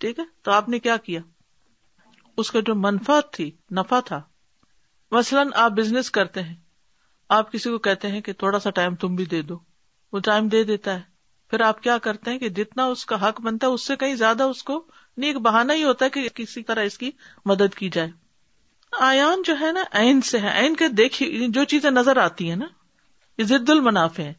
[0.00, 1.20] ٹھیک ہے تو آپ نے کیا کیا
[2.42, 4.20] اس کا جو منفا تھی نفع تھا
[5.18, 6.54] مثلاً آپ بزنس کرتے ہیں
[7.38, 9.58] آپ کسی کو کہتے ہیں کہ تھوڑا سا ٹائم تم بھی دے دو
[10.12, 11.02] وہ ٹائم دے دیتا ہے
[11.50, 14.14] پھر آپ کیا کرتے ہیں کہ جتنا اس کا حق بنتا ہے اس سے کہیں
[14.16, 14.84] زیادہ اس کو
[15.24, 17.10] ایک بہانا ہی ہوتا ہے کہ کسی طرح اس کی
[17.46, 18.10] مدد کی جائے
[19.06, 22.66] آیان جو ہے نا این سے ہے کے دیکھیے جو چیزیں نظر آتی ہیں نا
[23.38, 24.32] یہ ضد المنافع ہے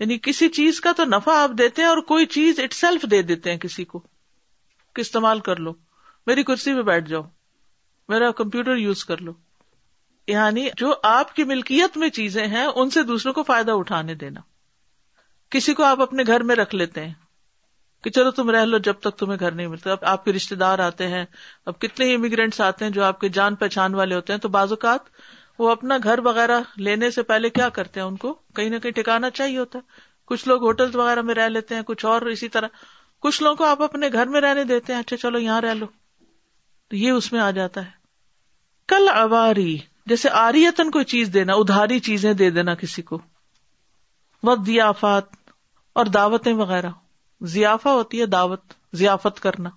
[0.00, 3.20] یعنی کسی چیز کا تو نفع آپ دیتے ہیں اور کوئی چیز اٹ سیلف دے
[3.32, 3.98] دیتے ہیں کسی کو
[4.94, 5.72] کہ استعمال کر لو
[6.26, 7.22] میری کرسی پہ بیٹھ جاؤ
[8.08, 9.32] میرا کمپیوٹر یوز کر لو
[10.26, 14.40] یعنی جو آپ کی ملکیت میں چیزیں ہیں ان سے دوسروں کو فائدہ اٹھانے دینا
[15.50, 17.12] کسی کو آپ اپنے گھر میں رکھ لیتے ہیں
[18.04, 20.54] کہ چلو تم رہ لو جب تک تمہیں گھر نہیں ملتا اب آپ کے رشتے
[20.62, 21.24] دار آتے ہیں
[21.72, 24.48] اب کتنے ہی امیگرینٹس آتے ہیں جو آپ کے جان پہچان والے ہوتے ہیں تو
[24.56, 25.08] بعض اوقات
[25.58, 28.92] وہ اپنا گھر وغیرہ لینے سے پہلے کیا کرتے ہیں ان کو کہیں نہ کہیں
[29.02, 29.98] ٹکانا چاہیے ہوتا ہے
[30.30, 32.68] کچھ لوگ ہوٹل وغیرہ میں رہ لیتے ہیں کچھ اور اسی طرح
[33.22, 35.86] کچھ لوگوں کو آپ اپنے گھر میں رہنے دیتے ہیں اچھا چلو یہاں رہ لو
[36.90, 37.90] تو یہ اس میں آ جاتا ہے
[38.88, 39.76] کل آواری
[40.12, 43.18] جیسے آریتن کو چیز دینا ادھاری چیزیں دے دینا کسی کو
[44.44, 45.24] وقت دیافات
[46.00, 46.90] اور دعوتیں وغیرہ
[47.48, 49.70] ضیافہ ہوتی ہے دعوت ضیافت کرنا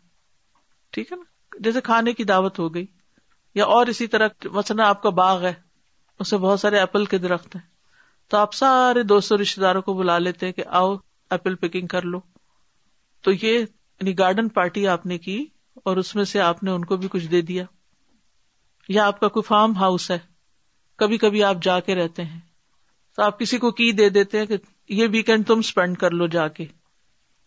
[0.93, 2.85] ٹھیک ہے نا جیسے کھانے کی دعوت ہو گئی
[3.55, 5.53] یا اور اسی طرح مثلا آپ کا باغ ہے
[6.19, 7.61] اسے بہت سارے ایپل کے درخت ہیں
[8.29, 10.95] تو آپ سارے دوستوں رشتے داروں کو بلا لیتے ہیں کہ آؤ
[11.31, 12.19] ایپل پکنگ کر لو
[13.23, 15.43] تو یہ یعنی گارڈن پارٹی آپ نے کی
[15.85, 17.63] اور اس میں سے آپ نے ان کو بھی کچھ دے دیا
[18.89, 20.17] یا آپ کا کوئی فارم ہاؤس ہے
[20.99, 22.39] کبھی کبھی آپ جا کے رہتے ہیں
[23.15, 24.57] تو آپ کسی کو کی دے دیتے ہیں کہ
[24.93, 26.65] یہ ویکینڈ تم اسپینڈ کر لو جا کے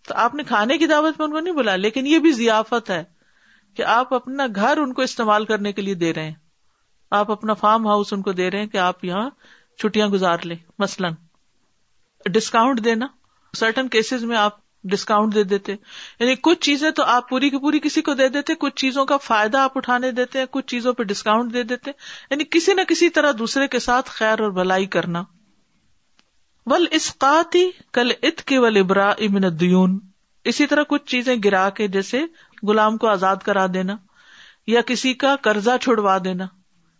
[0.07, 2.90] تو آپ نے کھانے کی دعوت میں ان کو نہیں بلایا لیکن یہ بھی ضیافت
[2.90, 3.02] ہے
[3.76, 6.34] کہ آپ اپنا گھر ان کو استعمال کرنے کے لیے دے رہے ہیں
[7.18, 9.28] آپ اپنا فارم ہاؤس ان کو دے رہے ہیں کہ آپ یہاں
[9.80, 11.14] چھٹیاں گزار لیں مثلاً
[12.32, 13.07] ڈسکاؤنٹ دینا
[13.57, 14.57] سرٹن کیسز میں آپ
[14.92, 15.72] ڈسکاؤنٹ دے دیتے
[16.20, 19.16] یعنی کچھ چیزیں تو آپ پوری کی پوری کسی کو دے دیتے کچھ چیزوں کا
[19.22, 21.90] فائدہ آپ اٹھانے دیتے ہیں کچھ چیزوں پہ ڈسکاؤنٹ دے دیتے
[22.30, 25.22] یعنی کسی نہ کسی طرح دوسرے کے ساتھ خیر اور بھلائی کرنا
[26.71, 27.61] ول اسقاتی
[27.97, 29.99] کل ات کے ول ابرا امن دیون
[30.53, 32.23] اسی طرح کچھ چیزیں گرا کے جیسے
[32.69, 33.97] غلام کو آزاد کرا دینا
[34.73, 36.47] یا کسی کا قرضہ چھڑوا دینا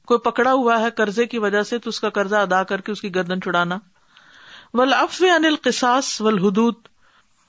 [0.09, 2.93] کوئی پکڑا ہوا ہے قرضے کی وجہ سے تو اس کا قرضہ ادا کر کے
[2.93, 3.79] اس کی گردن چھڑانا
[4.79, 6.75] ول افو انل قساس و حدود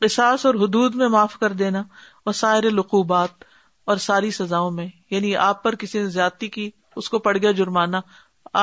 [0.05, 1.84] قساس اور حدود میں معاف کر دینا
[2.26, 3.43] اور سارے لقوبات
[3.91, 6.70] اور ساری سزا میں یعنی آپ پر کسی نے زیادتی کی
[7.01, 7.97] اس کو پڑ گیا جرمانہ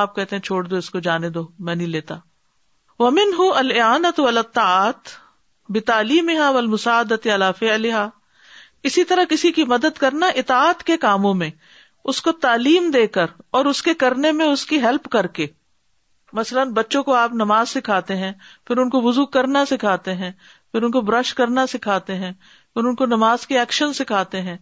[0.05, 2.17] آپ کہتے ہیں چھوڑ دو اس کو جانے دو میں نہیں لیتا
[3.03, 4.19] وام ہُ علاف
[7.63, 8.01] علیہ
[8.89, 11.49] اسی طرح کسی کی مدد کرنا اطاعت کے کاموں میں
[12.13, 13.27] اس کو تعلیم دے کر
[13.59, 15.47] اور اس کے کرنے میں اس کی ہیلپ کر کے
[16.41, 18.33] مثلاً بچوں کو آپ نماز سکھاتے ہیں
[18.67, 20.31] پھر ان کو وزو کرنا سکھاتے ہیں
[20.73, 22.33] پھر ان کو برش کرنا سکھاتے ہیں
[22.75, 24.57] پھر ان کو نماز کے ایکشن سکھاتے ہیں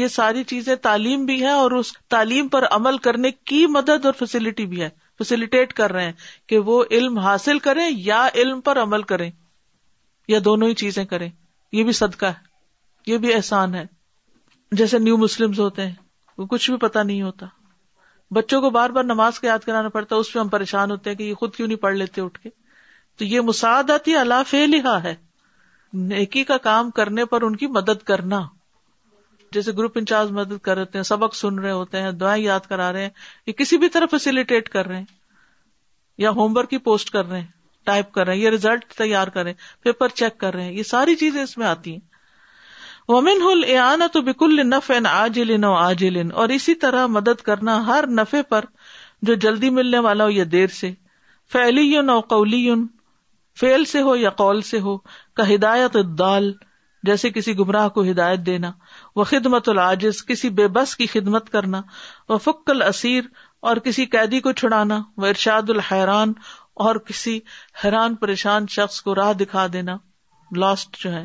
[0.00, 4.12] یہ ساری چیزیں تعلیم بھی ہے اور اس تعلیم پر عمل کرنے کی مدد اور
[4.18, 6.12] فیسلٹی بھی ہے فیسلٹیٹ کر رہے ہیں
[6.48, 9.30] کہ وہ علم حاصل کریں یا علم پر عمل کریں
[10.28, 11.28] یا دونوں ہی چیزیں کریں
[11.72, 12.44] یہ بھی صدقہ ہے
[13.10, 13.84] یہ بھی احسان ہے
[14.78, 15.94] جیسے نیو مسلم ہوتے ہیں
[16.38, 17.46] وہ کچھ بھی پتا نہیں ہوتا
[18.34, 21.16] بچوں کو بار بار نماز کا یاد کرانا پڑتا اس پہ ہم پریشان ہوتے ہیں
[21.16, 22.48] کہ یہ خود کیوں نہیں پڑھ لیتے اٹھ کے
[23.18, 25.14] تو یہ اللہ فی لہا ہے
[26.08, 28.40] نیکی کا کام کرنے پر ان کی مدد کرنا
[29.52, 32.92] جیسے گروپ انچارج مدد کر رہے ہیں سبق سن رہے ہوتے ہیں دعائیں یاد کرا
[32.92, 33.10] رہے ہیں
[33.46, 35.04] یا کسی بھی طرح فیسلٹیٹ کر رہے ہیں
[36.24, 37.46] یا ہوم ورک کی پوسٹ کر رہے ہیں
[37.86, 40.72] ٹائپ کر رہے ہیں یا ریزلٹ تیار کر رہے ہیں ہیں پیپر چیک کر رہے
[40.72, 42.00] یہ ساری چیزیں اس میں آتی ہیں
[43.08, 47.76] وومین تو بالکل نف این آج لن او آج لن اور اسی طرح مدد کرنا
[47.86, 48.64] ہر نفے پر
[49.28, 50.90] جو جلدی ملنے والا ہو یا دیر سے
[51.52, 52.68] فیلی یون او قولی
[53.60, 54.96] فیل سے ہو یا قول سے ہو
[55.36, 56.52] کا ہدایت دال
[57.06, 58.70] جیسے کسی گمراہ کو ہدایت دینا
[59.16, 61.80] وہ خدمت العاجز کسی بے بس کی خدمت کرنا
[62.28, 63.24] وہ فک الاسیر
[63.68, 66.32] اور کسی قیدی کو چھڑانا وہ ارشاد الحیران
[66.86, 67.38] اور کسی
[67.84, 69.96] حیران پریشان شخص کو راہ دکھا دینا
[70.62, 71.24] لاسٹ جو ہے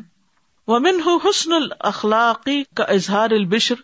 [0.68, 3.82] وہ من حسن الخلاقی کا اظہار البشر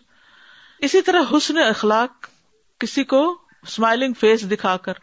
[0.88, 2.26] اسی طرح حسن اخلاق
[2.80, 3.20] کسی کو
[3.62, 5.02] اسمائلنگ فیس دکھا کر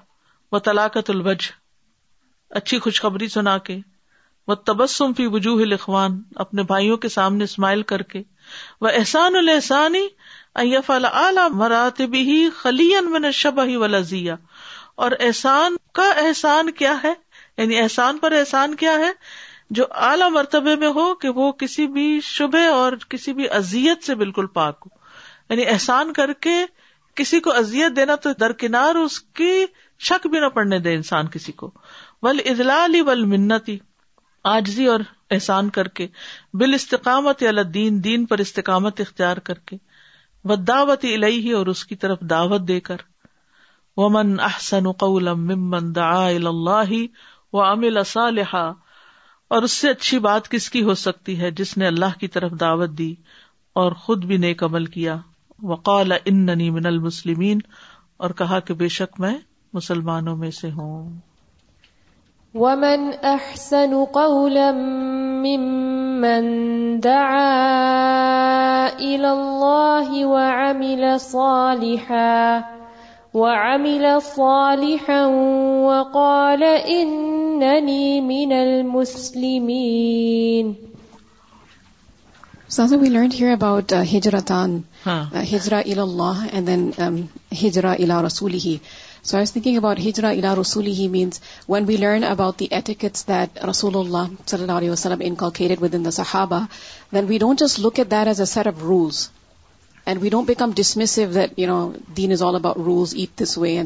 [0.51, 1.47] وہ طلاقت البج
[2.61, 3.77] اچھی خوشخبری سنا کے
[4.47, 8.21] وہ تبسم فی وجوہ لکھوان اپنے بھائیوں کے سامنے اسمائل کر کے
[8.81, 10.07] وہ احسان الحسانی
[11.59, 12.25] مراتبی
[12.57, 14.35] خلین میں نے شبہ ولازیا
[15.05, 17.13] اور احسان کا احسان کیا ہے
[17.57, 19.09] یعنی احسان پر احسان کیا ہے
[19.79, 24.15] جو اعلی مرتبے میں ہو کہ وہ کسی بھی شبح اور کسی بھی ازیت سے
[24.15, 24.95] بالکل پاک ہو
[25.53, 26.57] یعنی احسان کر کے
[27.19, 29.51] کسی کو ازیت دینا تو درکنار اس کی
[30.07, 31.71] شک بھی نہ پڑنے دے انسان کسی کو
[32.23, 33.77] ول اضلاع ول منتی
[34.53, 34.99] آجزی اور
[35.33, 36.07] احسان کر کے
[36.59, 39.77] بال استقامت علدین دین پر استقامت اختیار کر کے
[40.43, 42.97] و دعوت الہی اور اس کی طرف دعوت دے کر
[43.97, 44.85] ومن احسن
[45.53, 46.91] ممن دعا اللہ
[47.57, 47.61] و
[49.55, 52.51] اور اس سے اچھی بات کس کی ہو سکتی ہے جس نے اللہ کی طرف
[52.59, 53.13] دعوت دی
[53.81, 55.17] اور خود بھی نیک عمل کیا
[55.85, 57.59] اننی ان المسلمین
[58.25, 59.37] اور کہا کہ بے شک میں
[59.73, 61.17] مسلمانوں میں سے ہوں
[62.55, 64.69] ومن احسن قولا
[65.43, 72.63] ممن دعا الى الله وعمل صالحا
[73.33, 80.75] وعمل صالحا وقال انني من المسلمين
[82.67, 84.71] So we learned here about uh, hijratan
[85.03, 85.27] huh.
[85.39, 87.19] uh, hijra ila Allah and then um,
[87.59, 88.79] hijra ila rasulihi
[89.29, 93.23] so are speaking about ہجرا الا رسولی means when we learn about the etiquettes
[93.69, 96.59] رسول اللہ صلی اللہ علیہ وسلم the صحابا
[97.15, 99.09] then we don't just look at their as of rule
[100.21, 100.51] we don't
[102.41, 103.77] all about rules way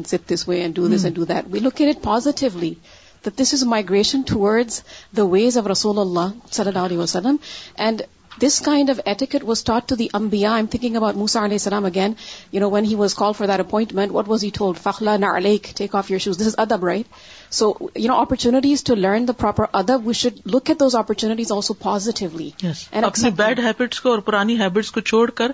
[0.46, 2.72] way we look at it positively
[3.40, 4.80] this is a migration towards
[5.18, 7.36] و ways of رسول اللہ صلی اللہ علیہ وسلم
[7.86, 8.02] and
[8.46, 11.84] this kind of etiquette was taught to the امبیا I'm thinking about Musa علیہ السلام
[11.84, 12.12] again
[12.52, 15.36] you know when he was call for that appointment what was he told فخلا نا
[15.36, 17.06] علیک take off your shoes this is ادب right
[17.54, 21.12] so you know opportunities to learn the proper ادب we should look at those آپ
[21.50, 22.50] also positively
[23.02, 25.50] اپنی bad habits کو اور پرانی habits کو چھوڑ کر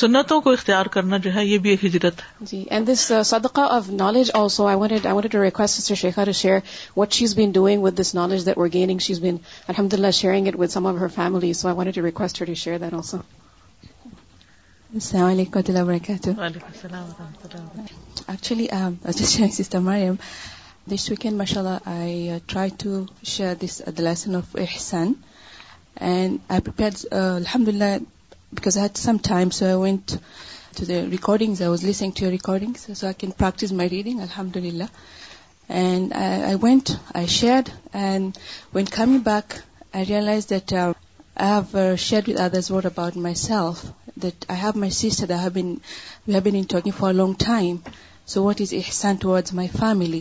[0.00, 3.22] سنتوں کو اختیار کرنا جو ہے یہ بھی ایک ہجرت ہے جی اینڈ دس uh,
[3.30, 6.58] صدقہ of knowledge also I wanted I wanted to request sister Shaikha to share
[6.96, 9.36] what she is been doing with this knowledge that we're gaining she is been
[9.68, 12.54] الحمد للہ sharing it with some of her family so I wanted to request to
[12.62, 13.16] share that also
[14.94, 17.58] السلام علیکم ورحمۃ اللہ وبرکاتہ
[18.28, 20.14] actually sister Maryam
[20.94, 23.02] this weekend ماشاء اللہ I try to
[23.34, 25.12] share this the lesson of Ahsan
[26.08, 27.94] and I prepare الحمد للہ
[28.56, 30.80] because at some time sorting
[34.20, 34.84] الحمد للہ
[37.36, 37.70] share
[38.74, 40.46] back I realise
[42.06, 43.84] share with other what about myself
[44.22, 47.76] that I have my sister for long time
[48.32, 50.20] so what isn't towards my family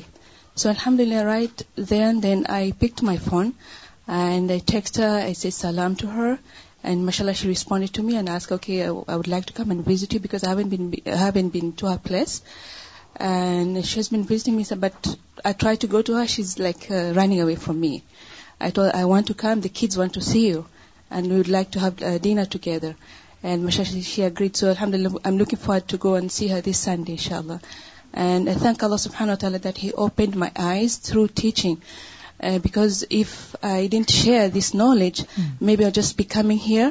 [0.62, 5.00] so الحمد للہ right then I pick my phone text
[5.60, 6.34] سلام to her
[6.90, 8.04] and ماشاء اللہ respond to
[8.36, 9.88] ask okay I would like to come and
[14.32, 15.08] visiting me sir but
[15.44, 17.98] I try to go to she is like running away from me
[19.12, 20.62] want to come the kids want to see you
[21.10, 21.80] and we would like to
[22.22, 22.60] then to
[23.44, 23.66] am
[24.38, 27.16] looking for to go and see her this Sunday
[28.46, 31.76] that and my eyes through teaching
[32.42, 35.22] because if I didn't share this knowledge
[35.76, 36.88] maybe or just be coming here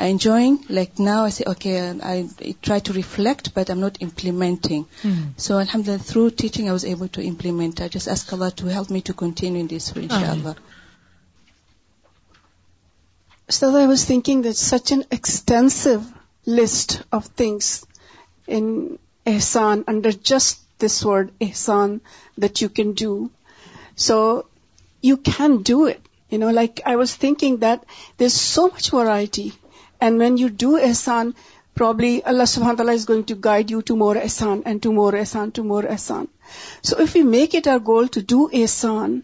[0.00, 1.78] I enjoying like now see okay
[2.10, 5.06] I try to reflect but M not implementing
[5.44, 8.90] so I am through teaching I was able to I just ask کلر to help
[8.92, 10.30] me to continue this through ان شاء
[13.66, 15.90] اللہ was thinking that such an extensive
[16.60, 17.78] list of things
[19.30, 21.96] Ehsan under just this word Ehsan
[22.42, 23.18] that you can do
[24.06, 24.18] so
[25.02, 27.80] you can do it you know like I was thinking that
[28.20, 29.48] there is so much variety
[30.06, 31.30] and when you do Ehsan
[31.76, 35.12] probably اللہ سبحان تعالیٰ is going to guide you to more Ehsan and to more
[35.18, 36.24] احسان to more احسان
[36.88, 39.18] so if you make it are goal to do احسان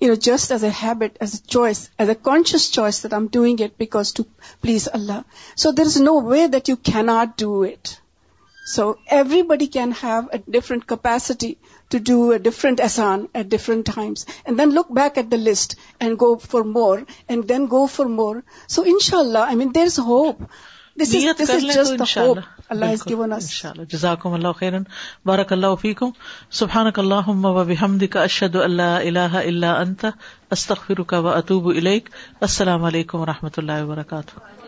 [0.00, 3.20] you know just as a habit as a choice as a conscious choice that I
[3.22, 4.22] am doing it because to
[4.62, 5.20] please اللہ
[5.62, 7.88] so there is no way that you not do it
[8.74, 11.52] so everybody can have a different capacity
[11.92, 14.92] to do a different different Ehsan at at times and and and then then look
[14.98, 16.32] back the list go
[17.70, 18.36] go for for more
[23.92, 25.40] جزاک وار
[26.60, 30.04] سبحاندا اشد اللہ اللہ اللہ
[30.52, 34.61] اسطفی رکا و اطوب السلام علیکم و رحمۃ اللہ وبرکاتہ